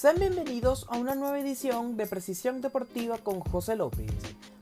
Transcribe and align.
Sean 0.00 0.20
bienvenidos 0.20 0.86
a 0.90 0.96
una 0.96 1.16
nueva 1.16 1.40
edición 1.40 1.96
de 1.96 2.06
Precisión 2.06 2.60
Deportiva 2.60 3.18
con 3.18 3.40
José 3.40 3.74
López, 3.74 4.12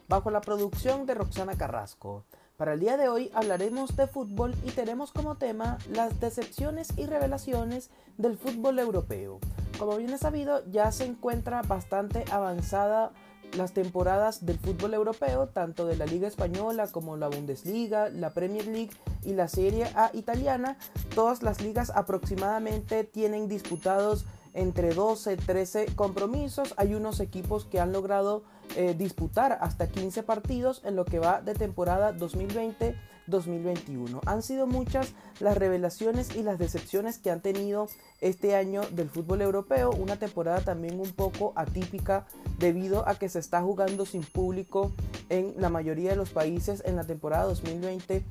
bajo 0.09 0.31
la 0.31 0.41
producción 0.41 1.05
de 1.05 1.15
Roxana 1.15 1.59
Carrasco. 1.59 2.25
Para 2.57 2.73
el 2.73 2.81
día 2.81 2.97
de 2.97 3.11
hoy 3.11 3.31
hablaremos 3.35 3.95
de 3.97 4.07
fútbol 4.07 4.55
y 4.65 4.71
tenemos 4.71 5.13
como 5.13 5.35
tema 5.35 5.77
las 5.91 6.21
decepciones 6.21 6.89
y 6.97 7.05
revelaciones 7.05 7.91
del 8.17 8.39
fútbol 8.39 8.79
europeo. 8.79 9.39
Como 9.79 9.99
bien 9.99 10.09
es 10.09 10.21
sabido, 10.21 10.65
ya 10.71 10.91
se 10.91 11.05
encuentra 11.05 11.61
bastante 11.61 12.25
avanzada 12.33 13.13
las 13.59 13.75
temporadas 13.75 14.47
del 14.47 14.59
fútbol 14.59 14.95
europeo, 14.95 15.49
tanto 15.49 15.85
de 15.85 15.97
la 15.97 16.07
Liga 16.07 16.29
Española 16.29 16.91
como 16.91 17.19
la 17.19 17.29
Bundesliga, 17.29 18.09
la 18.09 18.33
Premier 18.33 18.67
League 18.67 18.97
y 19.23 19.35
la 19.35 19.49
Serie 19.49 19.85
A 19.97 20.11
italiana. 20.15 20.79
Todas 21.15 21.43
las 21.43 21.61
ligas 21.61 21.93
aproximadamente 21.95 23.05
tienen 23.05 23.49
disputados 23.49 24.25
entre 24.57 24.93
12, 24.93 25.37
13 25.37 25.87
compromisos. 25.95 26.75
Hay 26.77 26.95
unos 26.95 27.21
equipos 27.21 27.65
que 27.67 27.79
han 27.79 27.93
logrado 27.93 28.43
eh, 28.75 28.97
disputar 28.99 29.57
hasta 29.61 29.89
15 29.89 30.25
partidos 30.25 30.83
en 30.85 30.97
lo 30.97 31.05
que 31.05 31.21
va 31.21 31.43
de 31.43 31.55
temporada 31.55 32.17
2020-2021. 32.17 34.21
Han 34.27 34.43
sido 34.43 34.67
muchas 34.67 35.13
las 35.41 35.57
revelaciones 35.57 36.35
y 36.35 36.43
las 36.43 36.59
decepciones 36.59 37.19
que 37.19 37.31
han 37.31 37.43
tenido 37.43 37.87
este 38.21 38.57
año 38.57 38.81
del 38.91 39.11
fútbol 39.11 39.43
europeo. 39.43 39.91
Una 39.91 40.19
temporada 40.19 40.63
también 40.63 40.99
un 40.99 41.13
poco 41.13 41.53
atípica 41.55 42.27
debido 42.59 43.09
a 43.09 43.15
que 43.17 43.29
se 43.29 43.39
está 43.39 43.63
jugando 43.63 44.07
sin 44.07 44.25
público 44.25 44.91
en 45.29 45.55
la 45.59 45.69
mayoría 45.69 46.11
de 46.11 46.17
los 46.17 46.31
países 46.31 46.83
en 46.87 46.97
la 46.97 47.05
temporada 47.05 47.45
2020 47.45 48.25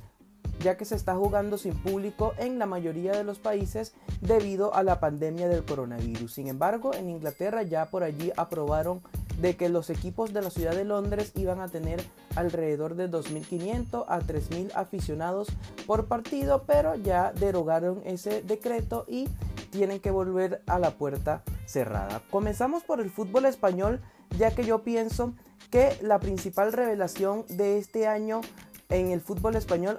ya 0.59 0.77
que 0.77 0.85
se 0.85 0.95
está 0.95 1.15
jugando 1.15 1.57
sin 1.57 1.73
público 1.73 2.33
en 2.37 2.59
la 2.59 2.65
mayoría 2.65 3.11
de 3.11 3.23
los 3.23 3.39
países 3.39 3.93
debido 4.21 4.73
a 4.73 4.83
la 4.83 4.99
pandemia 4.99 5.47
del 5.47 5.63
coronavirus. 5.63 6.33
Sin 6.33 6.47
embargo, 6.47 6.93
en 6.93 7.09
Inglaterra 7.09 7.63
ya 7.63 7.85
por 7.85 8.03
allí 8.03 8.31
aprobaron 8.37 9.01
de 9.39 9.57
que 9.57 9.69
los 9.69 9.89
equipos 9.89 10.33
de 10.33 10.41
la 10.41 10.49
ciudad 10.49 10.75
de 10.75 10.85
Londres 10.85 11.31
iban 11.35 11.59
a 11.59 11.67
tener 11.67 12.01
alrededor 12.35 12.95
de 12.95 13.09
2.500 13.09 14.05
a 14.07 14.19
3.000 14.19 14.71
aficionados 14.75 15.47
por 15.85 16.05
partido, 16.05 16.63
pero 16.65 16.95
ya 16.95 17.33
derogaron 17.33 18.01
ese 18.05 18.41
decreto 18.41 19.05
y 19.07 19.27
tienen 19.71 19.99
que 19.99 20.11
volver 20.11 20.61
a 20.67 20.79
la 20.79 20.91
puerta 20.91 21.43
cerrada. 21.65 22.21
Comenzamos 22.31 22.83
por 22.83 23.01
el 23.01 23.09
fútbol 23.09 23.45
español, 23.45 24.01
ya 24.37 24.51
que 24.51 24.63
yo 24.63 24.83
pienso 24.83 25.33
que 25.69 25.97
la 26.01 26.19
principal 26.19 26.71
revelación 26.71 27.45
de 27.49 27.77
este 27.77 28.07
año 28.07 28.41
en 28.89 29.11
el 29.11 29.19
fútbol 29.19 29.55
español 29.55 29.97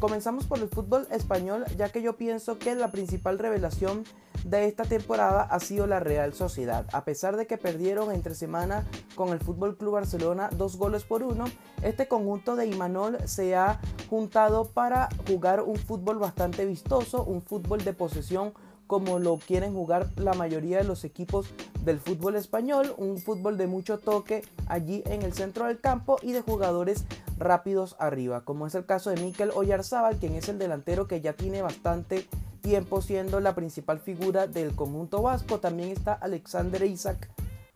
Comenzamos 0.00 0.46
por 0.46 0.60
el 0.60 0.68
fútbol 0.68 1.08
español, 1.10 1.64
ya 1.76 1.88
que 1.88 2.02
yo 2.02 2.16
pienso 2.16 2.58
que 2.58 2.76
la 2.76 2.92
principal 2.92 3.36
revelación 3.38 4.04
de 4.44 4.66
esta 4.66 4.84
temporada 4.84 5.42
ha 5.42 5.58
sido 5.58 5.88
la 5.88 5.98
Real 5.98 6.34
Sociedad. 6.34 6.86
A 6.92 7.04
pesar 7.04 7.36
de 7.36 7.48
que 7.48 7.58
perdieron 7.58 8.12
entre 8.12 8.36
semana 8.36 8.86
con 9.16 9.30
el 9.30 9.40
Fútbol 9.40 9.76
Club 9.76 9.94
Barcelona 9.94 10.50
dos 10.56 10.76
goles 10.76 11.02
por 11.02 11.24
uno, 11.24 11.46
este 11.82 12.06
conjunto 12.06 12.54
de 12.54 12.66
Imanol 12.66 13.18
se 13.24 13.56
ha 13.56 13.80
juntado 14.08 14.66
para 14.66 15.08
jugar 15.26 15.62
un 15.62 15.76
fútbol 15.76 16.18
bastante 16.18 16.64
vistoso, 16.64 17.24
un 17.24 17.42
fútbol 17.42 17.82
de 17.82 17.92
posesión 17.92 18.52
como 18.88 19.20
lo 19.20 19.36
quieren 19.36 19.74
jugar 19.74 20.08
la 20.16 20.32
mayoría 20.32 20.78
de 20.78 20.84
los 20.84 21.04
equipos 21.04 21.46
del 21.84 22.00
fútbol 22.00 22.34
español, 22.34 22.94
un 22.96 23.18
fútbol 23.18 23.56
de 23.56 23.68
mucho 23.68 23.98
toque 23.98 24.42
allí 24.66 25.04
en 25.06 25.22
el 25.22 25.34
centro 25.34 25.66
del 25.66 25.78
campo 25.78 26.18
y 26.22 26.32
de 26.32 26.40
jugadores 26.40 27.04
rápidos 27.38 27.94
arriba, 28.00 28.40
como 28.40 28.66
es 28.66 28.74
el 28.74 28.86
caso 28.86 29.10
de 29.10 29.20
Mikel 29.22 29.52
Oyarzábal, 29.54 30.16
quien 30.16 30.34
es 30.34 30.48
el 30.48 30.58
delantero 30.58 31.06
que 31.06 31.20
ya 31.20 31.34
tiene 31.34 31.62
bastante 31.62 32.26
tiempo 32.62 33.02
siendo 33.02 33.40
la 33.40 33.54
principal 33.54 34.00
figura 34.00 34.46
del 34.46 34.74
conjunto 34.74 35.22
vasco. 35.22 35.60
También 35.60 35.90
está 35.90 36.14
Alexander 36.14 36.82
Isaac, 36.82 37.28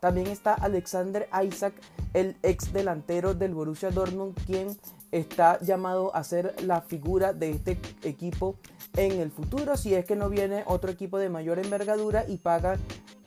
también 0.03 0.27
está 0.27 0.55
Alexander 0.55 1.29
Isaac, 1.47 1.75
el 2.13 2.37
ex 2.43 2.73
delantero 2.73 3.35
del 3.35 3.55
Borussia 3.55 3.93
Dortmund, 3.93 4.35
quien 4.47 4.77
está 5.13 5.61
llamado 5.61 6.13
a 6.17 6.25
ser 6.25 6.57
la 6.65 6.81
figura 6.81 7.33
de 7.33 7.53
este 7.53 7.79
equipo 8.03 8.57
en 8.97 9.21
el 9.21 9.31
futuro 9.31 9.77
si 9.77 9.95
es 9.95 10.05
que 10.05 10.17
no 10.17 10.29
viene 10.29 10.65
otro 10.67 10.91
equipo 10.91 11.19
de 11.19 11.29
mayor 11.29 11.61
envergadura 11.61 12.25
y 12.27 12.39
paga 12.39 12.79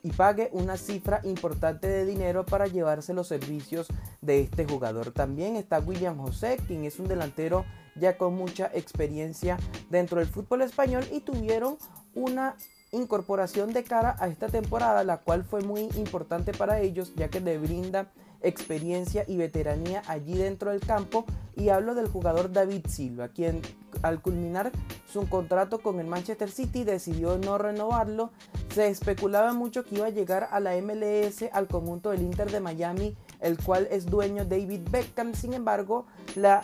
y 0.04 0.12
pague 0.12 0.50
una 0.52 0.76
cifra 0.76 1.22
importante 1.24 1.88
de 1.88 2.06
dinero 2.06 2.46
para 2.46 2.68
llevarse 2.68 3.14
los 3.14 3.30
servicios 3.30 3.88
de 4.22 4.42
este 4.42 4.66
jugador. 4.66 5.12
También 5.12 5.56
está 5.56 5.80
William 5.80 6.18
José, 6.18 6.58
quien 6.68 6.84
es 6.84 7.00
un 7.00 7.08
delantero 7.08 7.66
ya 7.96 8.18
con 8.18 8.36
mucha 8.36 8.70
experiencia 8.74 9.58
dentro 9.90 10.20
del 10.20 10.28
fútbol 10.28 10.62
español 10.62 11.06
y 11.10 11.22
tuvieron 11.22 11.78
una 12.14 12.58
incorporación 12.96 13.74
de 13.74 13.84
cara 13.84 14.16
a 14.20 14.28
esta 14.28 14.48
temporada, 14.48 15.04
la 15.04 15.18
cual 15.18 15.44
fue 15.44 15.62
muy 15.62 15.90
importante 15.96 16.54
para 16.54 16.80
ellos 16.80 17.14
ya 17.16 17.30
que 17.30 17.40
le 17.40 17.58
brinda 17.58 18.12
experiencia 18.42 19.26
y 19.28 19.38
veteranía 19.38 20.04
allí 20.08 20.38
dentro 20.38 20.72
del 20.72 20.80
campo 20.80 21.26
y 21.56 21.70
hablo 21.70 21.96
del 21.96 22.08
jugador 22.08 22.52
David 22.52 22.86
Silva, 22.88 23.30
quien 23.30 23.62
al 24.02 24.22
culminar 24.22 24.72
su 25.12 25.28
contrato 25.28 25.80
con 25.80 26.00
el 26.00 26.08
Manchester 26.08 26.52
City 26.52 26.84
decidió 26.84 27.38
no 27.38 27.58
renovarlo. 27.58 28.32
Se 28.74 28.88
especulaba 28.88 29.54
mucho 29.54 29.84
que 29.84 29.96
iba 29.96 30.08
a 30.08 30.10
llegar 30.10 30.50
a 30.52 30.60
la 30.60 30.76
MLS 30.82 31.46
al 31.52 31.68
conjunto 31.68 32.12
del 32.12 32.22
Inter 32.22 32.52
de 32.52 32.60
Miami, 32.60 33.16
el 33.40 33.58
cual 33.62 33.88
es 33.90 34.06
dueño 34.06 34.46
David 34.46 34.82
Beckham. 34.92 35.34
Sin 35.34 35.54
embargo, 35.54 36.06
la, 36.36 36.62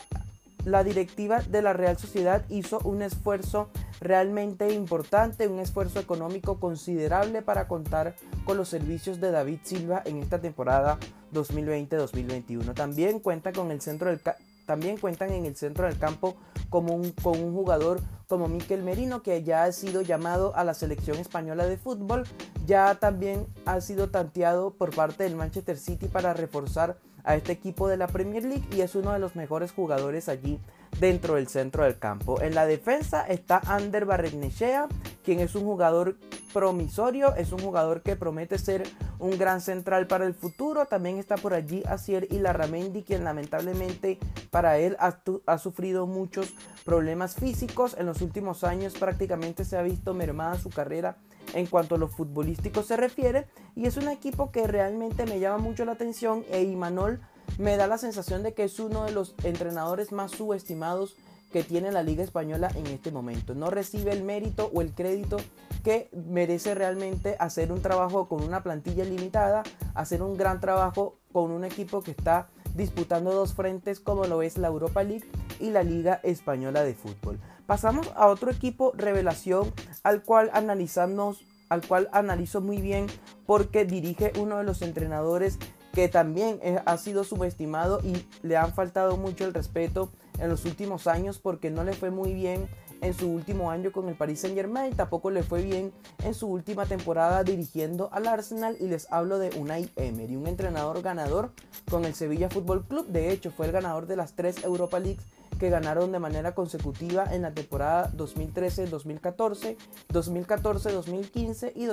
la 0.66 0.84
directiva 0.84 1.42
de 1.42 1.62
la 1.62 1.74
Real 1.74 1.98
Sociedad 1.98 2.44
hizo 2.50 2.80
un 2.84 3.02
esfuerzo 3.02 3.70
realmente 4.00 4.74
importante, 4.74 5.48
un 5.48 5.60
esfuerzo 5.60 6.00
económico 6.00 6.60
considerable 6.60 7.42
para 7.42 7.68
contar 7.68 8.16
con 8.46 8.58
los 8.58 8.70
servicios 8.70 9.20
de 9.20 9.32
David 9.32 9.60
Silva 9.64 10.02
en 10.06 10.18
esta 10.18 10.40
temporada 10.40 10.98
2020-2021. 11.34 12.74
También 12.74 13.20
cuenta 13.20 13.52
con 13.52 13.72
el 13.72 13.82
centro 13.82 14.10
del 14.10 14.22
también 14.66 14.98
cuentan 14.98 15.32
en 15.32 15.46
el 15.46 15.56
centro 15.58 15.86
del 15.86 15.98
campo 15.98 16.38
como 16.70 16.96
un, 16.96 17.12
con 17.12 17.38
un 17.42 17.54
jugador 17.54 18.00
como 18.28 18.48
Miquel 18.48 18.84
Merino, 18.84 19.22
que 19.22 19.44
ya 19.44 19.66
ha 19.66 19.72
sido 19.74 20.02
llamado 20.02 20.56
a 20.56 20.64
la 20.64 20.74
selección 20.74 21.18
española 21.18 21.66
de 21.66 21.78
fútbol. 21.78 22.24
Ya 22.66 22.96
también 22.96 23.48
ha 23.66 23.82
sido 23.82 24.10
tanteado 24.10 24.72
por 24.72 24.96
parte 24.96 25.26
del 25.26 25.36
Manchester 25.36 25.78
City 25.78 26.08
para 26.08 26.34
reforzar 26.34 26.98
a 27.24 27.36
este 27.36 27.52
equipo 27.52 27.88
de 27.88 27.98
la 27.98 28.08
Premier 28.08 28.44
League 28.44 28.68
y 28.76 28.82
es 28.82 28.96
uno 28.96 29.14
de 29.14 29.20
los 29.20 29.36
mejores 29.36 29.72
jugadores 29.72 30.30
allí 30.30 30.60
dentro 31.00 31.36
del 31.36 31.48
centro 31.48 31.84
del 31.84 31.98
campo. 31.98 32.42
En 32.42 32.56
la 32.56 32.66
defensa 32.66 33.26
está 33.28 33.62
Ander 33.66 34.06
Barrenechea, 34.06 34.88
quien 35.24 35.40
es 35.40 35.56
un 35.56 35.64
jugador 35.64 36.18
promisorio, 36.54 37.36
es 37.36 37.52
un 37.52 37.60
jugador 37.60 38.02
que 38.02 38.16
promete 38.16 38.58
ser 38.58 38.84
un 39.20 39.38
gran 39.38 39.62
central 39.62 40.08
para 40.08 40.26
el 40.26 40.34
futuro. 40.34 40.86
También 40.86 41.18
está 41.18 41.36
por 41.38 41.54
allí 41.54 41.84
Asier 41.88 42.28
Larramendi, 42.32 43.04
quien 43.04 43.24
lamentablemente 43.24 44.20
para 44.50 44.78
él 44.78 44.98
ha, 45.00 45.20
ha, 45.46 45.58
sufrido 45.58 46.08
muchos 46.08 46.54
problemas 46.84 47.36
físicos. 47.36 47.96
En 47.98 48.06
los 48.06 48.22
últimos 48.22 48.64
años 48.64 48.94
prácticamente 48.94 49.64
se 49.64 49.78
ha 49.78 49.82
visto 49.82 50.14
mermada 50.14 50.58
su 50.58 50.70
carrera 50.70 51.18
en 51.54 51.66
cuanto 51.66 51.96
a 51.96 51.98
lo 51.98 52.08
futbolístico 52.08 52.84
se 52.84 52.98
refiere. 52.98 53.48
Y 53.76 53.86
es 53.86 53.98
un 53.98 54.08
equipo 54.10 54.52
que 54.52 54.68
realmente 54.68 55.26
me 55.26 55.40
llama 55.40 55.58
mucho 55.58 55.86
la 55.86 55.94
atención. 55.94 56.44
E 56.52 56.64
Imanol 56.64 57.22
me 57.58 57.78
da 57.78 57.88
la 57.88 57.98
sensación 57.98 58.44
de 58.44 58.54
que 58.54 58.64
es 58.64 58.80
uno 58.80 59.06
de 59.06 59.12
los 59.12 59.36
entrenadores 59.44 60.12
más 60.12 60.32
subestimados 60.32 61.16
que 61.52 61.64
tiene 61.64 61.92
la 61.92 62.04
Liga 62.04 62.24
Española 62.24 62.72
en 62.76 62.88
este 62.88 63.12
momento. 63.12 63.54
No 63.54 63.70
recibe 63.70 64.12
el 64.12 64.24
mérito 64.24 64.72
o 64.74 64.82
el 64.82 64.94
crédito 64.94 65.38
que 65.84 66.10
merece 66.14 66.76
realmente 66.76 67.36
hacer 67.40 67.72
un 67.72 67.82
trabajo 67.82 68.28
con 68.28 68.44
una 68.44 68.64
plantilla 68.64 69.04
limitada, 69.04 69.64
hacer 69.94 70.22
un 70.22 70.38
gran 70.38 70.62
trabajo 70.62 71.18
con 71.32 71.52
un 71.52 71.66
equipo 71.66 72.02
que 72.02 72.12
está 72.12 72.50
disputando 72.76 73.34
dos 73.34 73.54
frentes 73.54 74.00
como 74.00 74.26
lo 74.26 74.42
es 74.42 74.58
la 74.58 74.70
Europa 74.70 75.04
League 75.04 75.26
y 75.60 75.72
la 75.72 75.84
Liga 75.84 76.20
Española 76.24 76.84
de 76.84 76.94
Fútbol. 76.94 77.40
Pasamos 77.72 78.12
a 78.18 78.28
otro 78.28 78.52
equipo 78.52 78.92
revelación 78.98 79.72
al 80.04 80.24
cual 80.24 80.50
analizamos 80.52 81.46
al 81.70 81.88
cual 81.88 82.10
analizo 82.12 82.60
muy 82.60 82.82
bien 82.82 83.08
porque 83.46 83.86
dirige 83.86 84.34
uno 84.38 84.58
de 84.58 84.66
los 84.66 84.82
entrenadores 84.82 85.58
que 85.94 86.10
también 86.10 86.60
ha 86.86 86.98
sido 86.98 87.24
subestimado 87.24 88.02
y 88.04 88.28
le 88.46 88.58
han 88.58 88.74
faltado 88.74 89.16
mucho 89.16 89.46
el 89.46 89.54
respeto 89.54 90.12
en 90.40 90.50
los 90.50 90.66
últimos 90.66 91.08
años 91.08 91.40
porque 91.40 91.70
no 91.70 91.86
le 91.86 91.94
fue 91.94 92.12
muy 92.12 92.34
bien 92.34 92.68
en 93.00 93.14
su 93.14 93.32
último 93.32 93.72
año 93.72 93.94
con 93.94 94.10
el 94.10 94.16
Paris 94.16 94.42
Saint 94.42 94.58
Germain, 94.58 94.94
tampoco 94.94 95.32
le 95.32 95.42
fue 95.42 95.62
bien 95.62 95.94
en 96.26 96.34
su 96.34 96.48
última 96.48 96.86
temporada 96.86 97.46
dirigiendo 97.46 98.10
al 98.12 98.28
Arsenal. 98.28 98.76
Y 98.80 98.90
les 98.90 99.12
hablo 99.12 99.40
de 99.40 99.50
Unai 99.58 99.90
Emery, 99.96 100.36
un 100.36 100.48
entrenador 100.48 101.02
ganador 101.02 101.52
con 101.90 102.04
el 102.04 102.16
Sevilla 102.16 102.50
Fútbol 102.50 102.86
Club, 102.86 103.08
de 103.08 103.32
hecho 103.32 103.50
fue 103.50 103.66
el 103.68 103.72
ganador 103.72 104.08
de 104.08 104.18
las 104.18 104.34
tres 104.34 104.62
Europa 104.64 105.00
Leagues 105.00 105.24
que 105.62 105.70
ganaron 105.70 106.12
de 106.12 106.18
manera 106.18 106.56
consecutiva 106.56 107.24
en 107.32 107.44
la 107.44 107.54
temporada 107.54 108.12
2013-2014, 108.18 109.78
2014-2015 110.12 111.74
y 111.76 111.86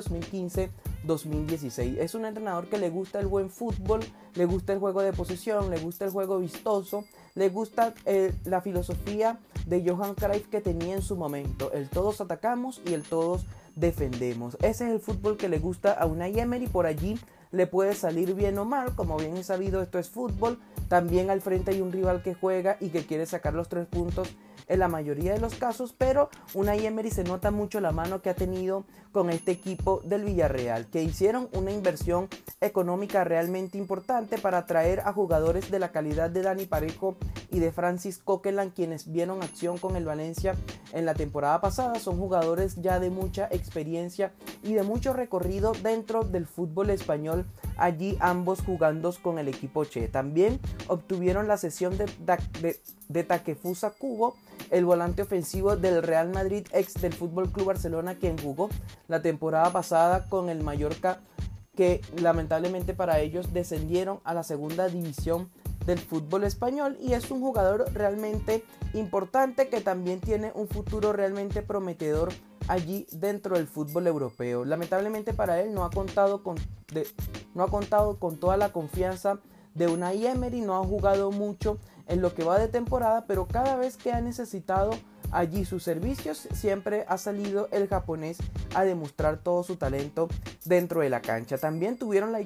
2015-2016. 1.05 1.99
Es 1.99 2.15
un 2.15 2.25
entrenador 2.25 2.70
que 2.70 2.79
le 2.79 2.88
gusta 2.88 3.20
el 3.20 3.26
buen 3.26 3.50
fútbol, 3.50 4.00
le 4.37 4.47
gusta 4.47 4.73
el 4.73 4.79
juego 4.79 5.03
de 5.03 5.12
posición, 5.12 5.69
le 5.69 5.79
gusta 5.81 6.06
el 6.06 6.12
juego 6.12 6.38
vistoso, 6.38 7.05
le 7.35 7.50
gusta 7.50 7.93
eh, 8.06 8.32
la 8.47 8.62
filosofía 8.62 9.38
de 9.67 9.87
Johan 9.87 10.14
Cruyff 10.14 10.49
que 10.49 10.62
tenía 10.62 10.94
en 10.94 11.03
su 11.03 11.17
momento, 11.17 11.71
el 11.73 11.91
todos 11.91 12.23
atacamos 12.23 12.81
y 12.87 12.94
el 12.94 13.03
todos 13.03 13.44
defendemos. 13.76 14.56
Ese 14.62 14.87
es 14.87 14.93
el 14.93 15.00
fútbol 15.00 15.37
que 15.37 15.50
le 15.50 15.59
gusta 15.59 15.93
a 15.93 16.06
una 16.06 16.26
Emery. 16.26 16.69
Por 16.69 16.87
allí 16.87 17.19
le 17.50 17.67
puede 17.67 17.95
salir 17.95 18.35
bien 18.35 18.59
o 18.59 18.65
mal. 18.65 18.95
Como 18.95 19.17
bien 19.17 19.37
he 19.37 19.45
sabido, 19.45 19.83
esto 19.83 19.99
es 19.99 20.09
fútbol. 20.09 20.59
También 20.89 21.31
al 21.31 21.41
frente 21.41 21.71
hay 21.71 21.81
un 21.81 21.93
rival 21.93 22.23
que 22.23 22.35
juega 22.35 22.77
y 22.81 22.91
que 22.91 23.06
quiere 23.06 23.27
sacar 23.27 23.55
los 23.55 23.69
tres 23.69 23.87
puntos 23.87 24.29
en 24.69 24.79
la 24.79 24.88
mayoría 24.88 25.32
de 25.32 25.41
los 25.41 25.55
casos, 25.55 25.94
pero 25.97 26.31
una 26.55 26.76
Emery 26.76 27.11
se 27.11 27.25
nota 27.25 27.50
mucho 27.50 27.81
la 27.81 27.93
mano 27.93 28.23
que 28.23 28.31
ha 28.31 28.35
tenido 28.35 28.85
con 29.12 29.31
este 29.31 29.53
equipo 29.53 30.00
del 30.05 30.25
Villarreal, 30.25 30.87
que 30.87 31.03
hicieron 31.03 31.49
una 31.53 31.73
inversión 31.73 32.29
económica 32.61 33.25
realmente 33.25 33.79
importante 33.79 34.38
para 34.38 34.59
atraer 34.59 35.00
a 35.00 35.12
jugadores 35.12 35.70
de 35.70 35.79
la 35.79 35.91
calidad 35.91 36.31
de 36.31 36.43
Dani 36.43 36.67
Parejo 36.67 37.17
y 37.50 37.59
de 37.59 37.73
Francis 37.73 38.19
Coquelin, 38.19 38.70
quienes 38.70 39.11
vieron 39.11 39.43
acción 39.43 39.79
con 39.79 39.97
el 39.97 40.05
Valencia 40.05 40.55
en 40.93 41.06
la 41.06 41.14
temporada 41.14 41.61
pasada. 41.61 41.99
Son 41.99 42.19
jugadores 42.19 42.76
ya 42.76 43.00
de 43.00 43.11
mucha 43.11 43.49
experiencia 43.50 44.32
y 44.62 44.75
de 44.75 44.82
mucho 44.82 45.12
recorrido 45.12 45.73
dentro 45.82 46.23
del 46.23 46.47
fútbol 46.47 46.91
español 46.91 47.47
allí 47.78 48.16
ambos 48.20 48.60
jugando 48.60 49.14
con 49.22 49.38
el 49.38 49.48
equipo 49.48 49.84
Che. 49.84 50.08
También 50.08 50.60
obtuvieron 50.88 51.48
la 51.48 51.56
sesión 51.56 51.96
de, 51.96 52.06
de, 52.60 52.78
de 53.08 53.25
Takefusa 53.25 53.90
Cubo, 53.90 54.36
el 54.70 54.84
volante 54.84 55.22
ofensivo 55.22 55.76
del 55.76 56.02
Real 56.02 56.28
Madrid, 56.30 56.66
ex 56.72 56.94
del 56.94 57.14
Fútbol 57.14 57.50
Club 57.50 57.66
Barcelona, 57.69 58.16
quien 58.16 58.36
jugó 58.36 58.69
la 59.06 59.22
temporada 59.22 59.72
pasada 59.72 60.26
con 60.28 60.50
el 60.50 60.62
Mallorca, 60.62 61.20
que 61.75 62.00
lamentablemente 62.20 62.92
para 62.92 63.20
ellos 63.20 63.52
descendieron 63.52 64.20
a 64.25 64.34
la 64.34 64.42
segunda 64.42 64.88
división 64.88 65.48
del 65.86 65.98
fútbol 65.98 66.44
español 66.44 66.98
y 67.00 67.14
es 67.14 67.30
un 67.30 67.40
jugador 67.40 67.90
realmente 67.94 68.62
importante 68.94 69.69
que 69.69 69.81
también 69.81 70.20
tiene 70.20 70.52
un 70.55 70.69
futuro 70.69 71.12
realmente 71.12 71.62
prometedor 71.62 72.32
allí 72.69 73.06
dentro 73.12 73.56
del 73.56 73.67
fútbol 73.67 74.06
europeo. 74.06 74.64
Lamentablemente 74.64 75.32
para 75.35 75.61
él 75.61 75.75
no 75.75 75.85
ha 75.85 75.90
contado 75.90 76.43
con, 76.43 76.56
no 77.55 77.62
ha 77.62 77.69
contado 77.69 78.19
con 78.19 78.38
toda 78.38 78.56
la 78.56 78.73
confianza 78.73 79.38
de 79.75 79.87
una 79.87 80.12
Emery, 80.12 80.61
no 80.61 80.76
ha 80.76 80.85
jugado 80.85 81.31
mucho 81.31 81.79
en 82.06 82.20
lo 82.20 82.35
que 82.35 82.44
va 82.44 82.58
de 82.58 82.69
temporada, 82.69 83.25
pero 83.26 83.46
cada 83.46 83.76
vez 83.76 83.96
que 83.96 84.12
ha 84.12 84.20
necesitado 84.20 84.90
allí 85.31 85.64
sus 85.64 85.82
servicios, 85.82 86.49
siempre 86.55 87.05
ha 87.08 87.19
salido 87.19 87.69
el 87.70 87.87
japonés 87.87 88.38
a 88.75 88.85
demostrar 88.85 89.38
todo 89.38 89.62
su 89.62 89.76
talento 89.76 90.29
dentro 90.64 91.00
de 91.00 91.11
la 91.11 91.20
cancha. 91.20 91.58
También 91.58 91.99
tuvieron 91.99 92.32
la, 92.32 92.40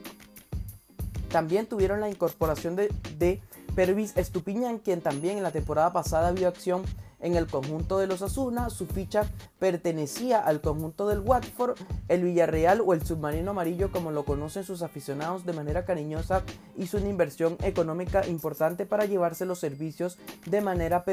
también 1.31 1.67
tuvieron 1.67 2.01
la 2.01 2.09
incorporación 2.09 2.77
de, 2.77 2.89
de 3.19 3.41
Pervis 3.75 4.17
Estupiñán, 4.17 4.79
quien 4.79 5.01
también 5.01 5.39
en 5.39 5.43
la 5.43 5.51
temporada 5.51 5.93
pasada 5.93 6.33
vio 6.33 6.49
acción 6.49 6.83
en 7.23 7.37
el 7.37 7.47
conjunto 7.47 7.99
de 7.99 8.07
los 8.07 8.21
Asuna. 8.21 8.69
Su 8.69 8.87
ficha 8.87 9.25
pertenecía 9.59 10.41
al 10.41 10.61
conjunto 10.61 11.09
del 11.09 11.21
Watford. 11.21 11.79
El 12.09 12.25
Villarreal 12.25 12.83
o 12.85 12.93
el 12.93 13.05
Submarino 13.05 13.53
Amarillo, 13.53 13.91
como 13.91 14.11
lo 14.11 14.25
conocen 14.25 14.65
sus 14.65 14.83
aficionados 14.83 15.47
de 15.47 15.55
manera 15.55 15.85
cariñosa, 15.85 16.43
hizo 16.77 16.99
una 16.99 17.09
inversión 17.09 17.57
económica 17.63 18.27
importante 18.27 18.85
para 18.85 19.07
llevarse 19.07 19.47
los 19.47 19.59
servicios 19.59 20.19
de 20.47 20.61
manera, 20.61 21.05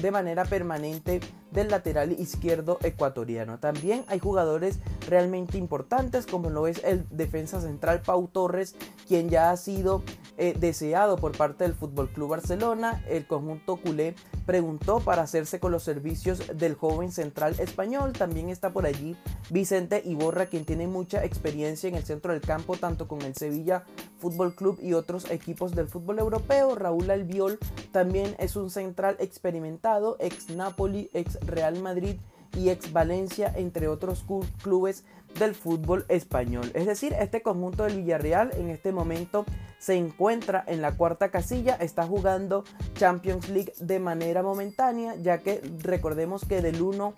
de 0.00 0.10
manera 0.10 0.44
permanente 0.44 1.20
del 1.50 1.68
lateral 1.68 2.12
izquierdo 2.12 2.78
ecuatoriano. 2.82 3.58
También 3.58 4.04
hay 4.08 4.18
jugadores 4.18 4.80
realmente 5.08 5.56
importantes, 5.56 6.26
como 6.26 6.50
lo 6.50 6.66
es 6.66 6.82
el 6.84 7.06
defensa 7.10 7.60
central 7.60 8.02
Pau 8.02 8.28
Torres, 8.28 8.74
quien 9.06 9.30
ya 9.30 9.50
ha 9.50 9.56
sido 9.56 10.02
eh, 10.36 10.54
deseado 10.58 11.16
por 11.16 11.36
parte 11.36 11.64
del 11.64 11.74
Fútbol 11.74 12.08
Club 12.10 12.30
Barcelona. 12.30 13.04
El 13.08 13.26
conjunto 13.26 13.76
culé 13.76 14.14
preguntó 14.46 15.00
para 15.00 15.22
hacerse 15.22 15.53
con 15.60 15.72
los 15.72 15.82
servicios 15.82 16.42
del 16.56 16.74
joven 16.74 17.12
central 17.12 17.54
español. 17.58 18.12
También 18.12 18.48
está 18.48 18.72
por 18.72 18.86
allí 18.86 19.16
Vicente 19.50 20.02
Iborra, 20.04 20.46
quien 20.46 20.64
tiene 20.64 20.86
mucha 20.86 21.24
experiencia 21.24 21.88
en 21.88 21.94
el 21.94 22.04
centro 22.04 22.32
del 22.32 22.40
campo, 22.40 22.76
tanto 22.76 23.08
con 23.08 23.22
el 23.22 23.34
Sevilla 23.34 23.84
Fútbol 24.18 24.54
Club 24.54 24.78
y 24.80 24.94
otros 24.94 25.30
equipos 25.30 25.74
del 25.74 25.88
fútbol 25.88 26.18
europeo. 26.18 26.74
Raúl 26.74 27.10
Albiol 27.10 27.58
también 27.92 28.34
es 28.38 28.56
un 28.56 28.70
central 28.70 29.16
experimentado, 29.18 30.16
ex 30.20 30.50
Napoli, 30.50 31.10
ex 31.12 31.38
Real 31.46 31.78
Madrid 31.80 32.16
y 32.56 32.70
ex 32.70 32.92
Valencia, 32.92 33.52
entre 33.56 33.88
otros 33.88 34.24
clubes 34.62 35.04
del 35.38 35.54
fútbol 35.54 36.04
español. 36.08 36.70
Es 36.74 36.86
decir, 36.86 37.14
este 37.18 37.42
conjunto 37.42 37.84
del 37.84 37.96
Villarreal 38.02 38.50
en 38.56 38.70
este 38.70 38.92
momento 38.92 39.44
se 39.78 39.94
encuentra 39.94 40.64
en 40.66 40.80
la 40.80 40.96
cuarta 40.96 41.30
casilla, 41.30 41.74
está 41.74 42.06
jugando 42.06 42.64
Champions 42.94 43.48
League 43.48 43.72
de 43.78 43.98
manera 43.98 44.42
momentánea, 44.42 45.14
ya 45.16 45.38
que 45.38 45.60
recordemos 45.82 46.44
que 46.44 46.62
del 46.62 46.80
1 46.80 47.14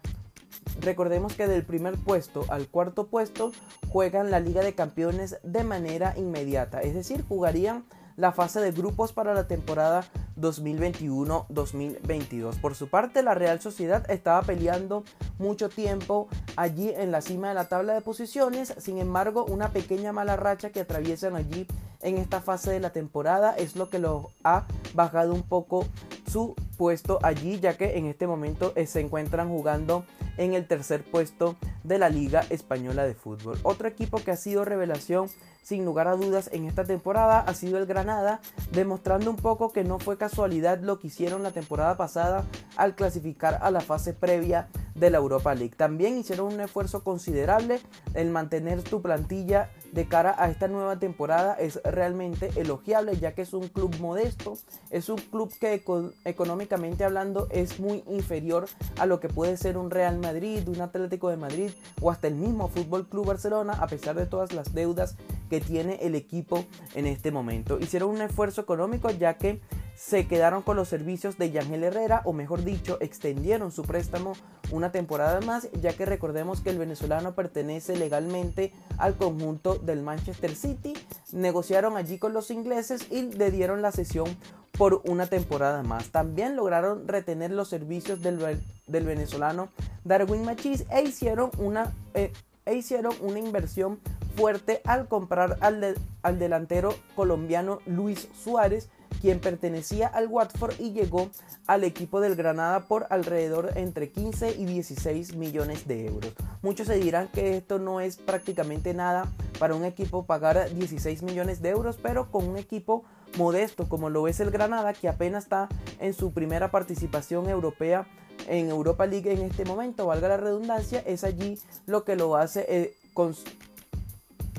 Recordemos 0.80 1.34
que 1.34 1.46
del 1.46 1.64
primer 1.64 1.96
puesto 1.96 2.44
al 2.48 2.68
cuarto 2.68 3.06
puesto 3.06 3.52
juegan 3.88 4.30
la 4.30 4.40
Liga 4.40 4.62
de 4.62 4.74
Campeones 4.74 5.38
de 5.42 5.64
manera 5.64 6.14
inmediata, 6.16 6.80
es 6.80 6.94
decir, 6.94 7.24
jugarían 7.26 7.84
la 8.16 8.32
fase 8.32 8.60
de 8.60 8.72
grupos 8.72 9.12
para 9.12 9.34
la 9.34 9.46
temporada 9.46 10.04
2021-2022. 10.40 12.60
Por 12.60 12.74
su 12.74 12.88
parte, 12.88 13.22
la 13.22 13.34
Real 13.34 13.60
Sociedad 13.60 14.10
estaba 14.10 14.42
peleando 14.42 15.04
mucho 15.38 15.68
tiempo 15.68 16.28
allí 16.56 16.90
en 16.90 17.10
la 17.10 17.20
cima 17.20 17.48
de 17.48 17.54
la 17.54 17.68
tabla 17.68 17.94
de 17.94 18.00
posiciones, 18.00 18.74
sin 18.78 18.98
embargo, 18.98 19.44
una 19.44 19.70
pequeña 19.70 20.12
mala 20.12 20.36
racha 20.36 20.70
que 20.70 20.80
atraviesan 20.80 21.36
allí 21.36 21.66
en 22.02 22.18
esta 22.18 22.40
fase 22.40 22.70
de 22.70 22.80
la 22.80 22.90
temporada 22.90 23.56
es 23.56 23.76
lo 23.76 23.90
que 23.90 23.98
lo 23.98 24.30
ha 24.44 24.66
bajado 24.94 25.34
un 25.34 25.42
poco 25.42 25.86
su 26.30 26.54
puesto 26.76 27.18
allí, 27.22 27.60
ya 27.60 27.76
que 27.76 27.96
en 27.96 28.06
este 28.06 28.26
momento 28.26 28.72
eh, 28.76 28.86
se 28.86 29.00
encuentran 29.00 29.48
jugando 29.48 30.04
en 30.36 30.54
el 30.54 30.66
tercer 30.66 31.02
puesto 31.02 31.56
de 31.84 31.98
la 31.98 32.08
Liga 32.08 32.44
Española 32.50 33.04
de 33.04 33.14
Fútbol. 33.14 33.58
Otro 33.62 33.88
equipo 33.88 34.18
que 34.18 34.32
ha 34.32 34.36
sido 34.36 34.64
revelación 34.64 35.28
sin 35.62 35.84
lugar 35.84 36.06
a 36.06 36.14
dudas 36.14 36.48
en 36.52 36.66
esta 36.66 36.84
temporada 36.84 37.40
ha 37.40 37.52
sido 37.54 37.78
el 37.78 37.86
Granada, 37.86 38.40
demostrando 38.70 39.30
un 39.30 39.36
poco 39.36 39.72
que 39.72 39.82
no 39.82 39.98
fue 39.98 40.16
casualidad 40.16 40.78
lo 40.78 41.00
que 41.00 41.08
hicieron 41.08 41.42
la 41.42 41.50
temporada 41.50 41.96
pasada 41.96 42.44
al 42.76 42.94
clasificar 42.94 43.58
a 43.60 43.72
la 43.72 43.80
fase 43.80 44.12
previa 44.12 44.68
de 44.94 45.10
la 45.10 45.18
Europa 45.18 45.54
League. 45.56 45.74
También 45.76 46.18
hicieron 46.18 46.52
un 46.52 46.60
esfuerzo 46.60 47.02
considerable 47.02 47.80
en 48.14 48.30
mantener 48.30 48.82
tu 48.82 49.02
plantilla 49.02 49.70
de 49.92 50.08
cara 50.08 50.34
a 50.38 50.50
esta 50.50 50.68
nueva 50.68 50.98
temporada 50.98 51.54
es 51.54 51.80
realmente 51.82 52.50
elogiable 52.56 53.16
ya 53.16 53.32
que 53.32 53.42
es 53.42 53.52
un 53.52 53.68
club 53.68 53.96
modesto, 54.00 54.58
es 54.90 55.08
un 55.08 55.16
club 55.18 55.52
que 55.58 55.82
económicamente 56.24 57.04
hablando 57.04 57.48
es 57.50 57.80
muy 57.80 58.04
inferior 58.08 58.68
a 58.98 59.06
lo 59.06 59.20
que 59.20 59.28
puede 59.28 59.56
ser 59.56 59.76
un 59.78 59.90
Real 59.90 60.18
Madrid, 60.18 60.66
un 60.68 60.80
Atlético 60.80 61.30
de 61.30 61.36
Madrid 61.36 61.70
o 62.00 62.10
hasta 62.10 62.28
el 62.28 62.34
mismo 62.34 62.68
Fútbol 62.68 63.08
Club 63.08 63.26
Barcelona 63.26 63.74
a 63.74 63.86
pesar 63.86 64.16
de 64.16 64.26
todas 64.26 64.52
las 64.52 64.74
deudas 64.74 65.16
que 65.50 65.60
tiene 65.60 65.98
el 66.02 66.14
equipo 66.14 66.64
en 66.94 67.06
este 67.06 67.30
momento. 67.30 67.78
Hicieron 67.78 68.10
un 68.10 68.22
esfuerzo 68.22 68.60
económico 68.60 69.10
ya 69.10 69.34
que 69.34 69.60
se 69.96 70.28
quedaron 70.28 70.62
con 70.62 70.76
los 70.76 70.88
servicios 70.88 71.38
de 71.38 71.50
Yangel 71.50 71.84
Herrera, 71.84 72.20
o 72.24 72.34
mejor 72.34 72.62
dicho, 72.62 72.98
extendieron 73.00 73.72
su 73.72 73.82
préstamo 73.82 74.34
una 74.70 74.92
temporada 74.92 75.40
más, 75.40 75.68
ya 75.72 75.94
que 75.94 76.04
recordemos 76.04 76.60
que 76.60 76.70
el 76.70 76.78
venezolano 76.78 77.34
pertenece 77.34 77.96
legalmente 77.96 78.72
al 78.98 79.16
conjunto 79.16 79.76
del 79.76 80.02
Manchester 80.02 80.54
City. 80.54 80.92
Negociaron 81.32 81.96
allí 81.96 82.18
con 82.18 82.34
los 82.34 82.50
ingleses 82.50 83.10
y 83.10 83.22
le 83.32 83.50
dieron 83.50 83.80
la 83.80 83.90
sesión 83.90 84.36
por 84.76 85.00
una 85.06 85.28
temporada 85.28 85.82
más. 85.82 86.10
También 86.10 86.56
lograron 86.56 87.08
retener 87.08 87.50
los 87.50 87.68
servicios 87.68 88.20
del, 88.20 88.38
venezolano 88.86 89.70
Darwin 90.04 90.44
Machis 90.44 90.84
e 90.90 91.02
hicieron 91.02 91.50
una, 91.56 91.94
eh, 92.12 92.32
e 92.66 92.74
hicieron 92.74 93.14
una 93.22 93.38
inversión 93.38 93.98
fuerte 94.36 94.82
al 94.84 95.08
comprar 95.08 95.56
al, 95.60 95.96
al 96.22 96.38
delantero 96.38 96.94
colombiano 97.14 97.78
Luis 97.86 98.28
Suárez 98.44 98.90
quien 99.20 99.40
pertenecía 99.40 100.06
al 100.06 100.28
Watford 100.28 100.74
y 100.78 100.92
llegó 100.92 101.30
al 101.66 101.84
equipo 101.84 102.20
del 102.20 102.36
Granada 102.36 102.86
por 102.86 103.06
alrededor 103.10 103.72
entre 103.76 104.10
15 104.10 104.56
y 104.58 104.64
16 104.64 105.36
millones 105.36 105.86
de 105.86 106.06
euros. 106.06 106.32
Muchos 106.62 106.86
se 106.86 106.96
dirán 106.96 107.28
que 107.28 107.56
esto 107.56 107.78
no 107.78 108.00
es 108.00 108.16
prácticamente 108.16 108.94
nada 108.94 109.30
para 109.58 109.74
un 109.74 109.84
equipo 109.84 110.26
pagar 110.26 110.72
16 110.72 111.22
millones 111.22 111.62
de 111.62 111.70
euros, 111.70 111.98
pero 112.02 112.30
con 112.30 112.48
un 112.48 112.56
equipo 112.56 113.04
modesto 113.36 113.88
como 113.88 114.10
lo 114.10 114.28
es 114.28 114.40
el 114.40 114.50
Granada, 114.50 114.92
que 114.92 115.08
apenas 115.08 115.44
está 115.44 115.68
en 115.98 116.14
su 116.14 116.32
primera 116.32 116.70
participación 116.70 117.48
europea 117.48 118.06
en 118.48 118.68
Europa 118.68 119.06
League 119.06 119.32
en 119.32 119.42
este 119.42 119.64
momento, 119.64 120.06
valga 120.06 120.28
la 120.28 120.36
redundancia, 120.36 121.02
es 121.06 121.24
allí 121.24 121.58
lo 121.86 122.04
que 122.04 122.16
lo 122.16 122.36
hace, 122.36 122.66
eh, 122.68 122.94